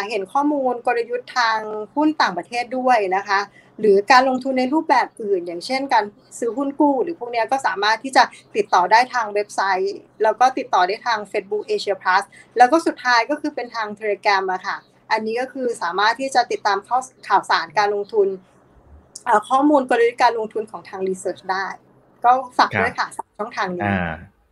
[0.09, 1.59] เห็นข้อมูลกลยุทธ์ทาง
[1.95, 3.39] หุ้นต่างประเทศด้วยนะคะ
[3.80, 6.05] หรือการลงทุนในรูปแบบอื่น อย่างเช่น การ
[6.39, 8.24] ซื้อหุ้นกู้ หรือพวกนี้ก็สามารถที่จะ
[8.55, 12.24] ติดต่อได้ทางเว็บไซต์ แล้วก็ติดต่อได้ทาง Facebook Asia Plus
[12.57, 14.78] แล้วก็สุดท้ายก็คือเป็นทาง Telegram อะค่ะ
[15.11, 16.78] อันนี้ก็คือสามารถที่จะติดตาม
[17.28, 18.28] ข่าวสารการลงทุน
[19.49, 21.65] ข้อมูลกลยุทธ์การลงทุนของทาง Research ได้
[22.26, 23.07] ก็ฝากด้วยค่ะ
[23.38, 23.84] ช่องทางนี้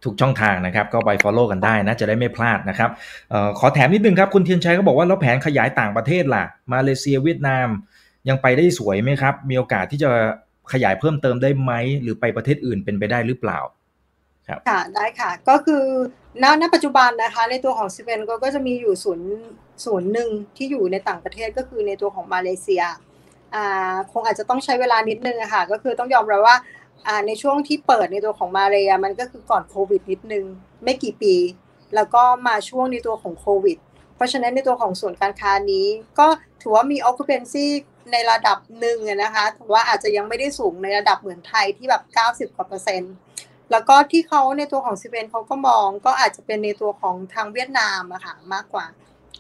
[0.04, 2.90] ทุกช่องทางนะครับ ก็ไป Follow กันได้นะจะได้ไม่พลาดนะครับ
[3.34, 7.68] ออขอแถมนิดนึงครับ คุณเทียนชัยก็บอกว่า แล้วแผนขยายต่างประเทศล่ะ มาเลเซียเวียดนาม
[8.30, 10.10] ยังไปได้สวยไหมครับ มีโอกาสที่จะ
[10.74, 13.60] ขยายเพิ่มเติมได้ไหม หรือไปประเทศอื่นเป็นไปได้หรือเปล่า
[14.48, 15.84] ครับค่ะได้ค่ะ ก็คือ
[16.44, 19.30] ณณปัจจุบันนะคะ ในตัวของซิเวนก็จะมีอยู่ศูนย์
[19.86, 22.84] ศูนย์หนึ่งที่อยู่ในต่างประเทศก็คือในตัวของมาเลเซีย
[23.56, 26.58] อ่าคงอาจจะต้องใช้เวลานิดนึงค่ะ ก็คือต้องยอมรับว่า
[27.08, 30.46] อ่าในช่วงที่เปิดในตัวของมาเลียมันก็คือก่อนโควิดนิดนึง
[30.84, 31.36] ไม่กี่ปี
[31.96, 33.78] แล้วก็มาช่วงในตัวของโควิด
[34.16, 35.88] เพราะฉะนั้นในตัวของส่วนการค้านี้
[36.20, 36.28] ก็
[36.62, 37.68] ถือว่ามี occupancy
[38.14, 42.04] ในระดับหนึ่งนะคะถือว่าอาจจะยังไม่ได้สูงในระดับเหมือนไทยที่แบบ
[42.52, 43.14] 90กว่าเปอร์เซ็นต์
[43.72, 48.86] แล้วก็ที่เขาในตัวของซีเวนเขาก็มองก็อาจจะเป็นในตัวของทางเวียดนามอะค่ะมากกว่า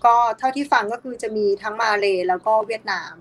[0.06, 3.14] ก็เท่าที่ฟังก็คือจะมีทั้งมาเลแล้วก็เวียดนาม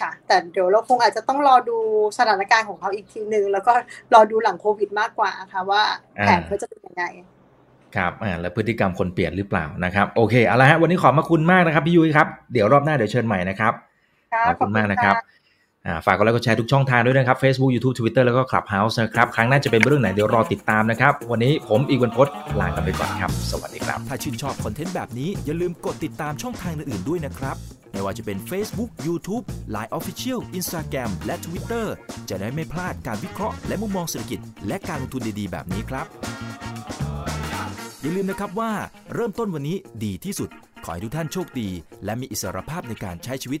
[0.00, 1.78] ค่ะ แต่เดี๋ยวเราคงอาจจะต้องรอดู
[2.18, 3.72] สถานการณ์ของเขาอีกทีหนึ่งแล้วก็
[4.14, 5.82] รอดูหลังโควิดมากกว่าค่ะว่า
[6.20, 7.04] แผนเขาจะเป็นยังไง
[7.96, 13.72] ครับอ่าแล้วพฤติกรรมคนเปลี่ยนหรือเปล่านะครับ โอเค เอาละฮะ วันนี้ขอบคุณมากนะครับ พี่ยุ้ยครับ เดี๋ยวรอบหน้าเดี๋ยวเชิญใหม่นะครับ
[14.46, 15.16] ขอบคุณมากนะครับ
[16.06, 22.28] ฝากกดไลค์กดแชร์ทุกช่องทางด้วยนะครับ Facebook YouTube Twitter แล้วก็ Clubhouse นะครับ ครั้งหน้าจะเป็นเรื่องไหนเดี๋ยวรอติดตามนะครับ วันนี้ผมอีกวันพศ
[22.60, 27.56] ลากันไปก่อนครับ สวัสดีครับ ถ้าชื่นชอบคอนเทนต์แบบนี้ อย่าลืมกดติดตามช่องทางอื่นๆด้วยนะครับ
[27.92, 31.86] ไม่ว่าจะเป็น Facebook YouTube Line Official Instagram และ Twitter
[32.28, 36.06] จะได้ไม่พลาดการวิเคราะห์และมุมมองเศรษฐกิจ และการลงทุนดีๆ แบบนี้ครับ
[38.00, 38.72] อย่าลืมนะครับว่า
[39.14, 40.50] เริ่มต้นวันนี้ดีที่สุด
[40.84, 41.68] ขอให้ทุกท่านโชคดี
[42.04, 43.60] และมีอิสรภาพในการใช้ชีวิต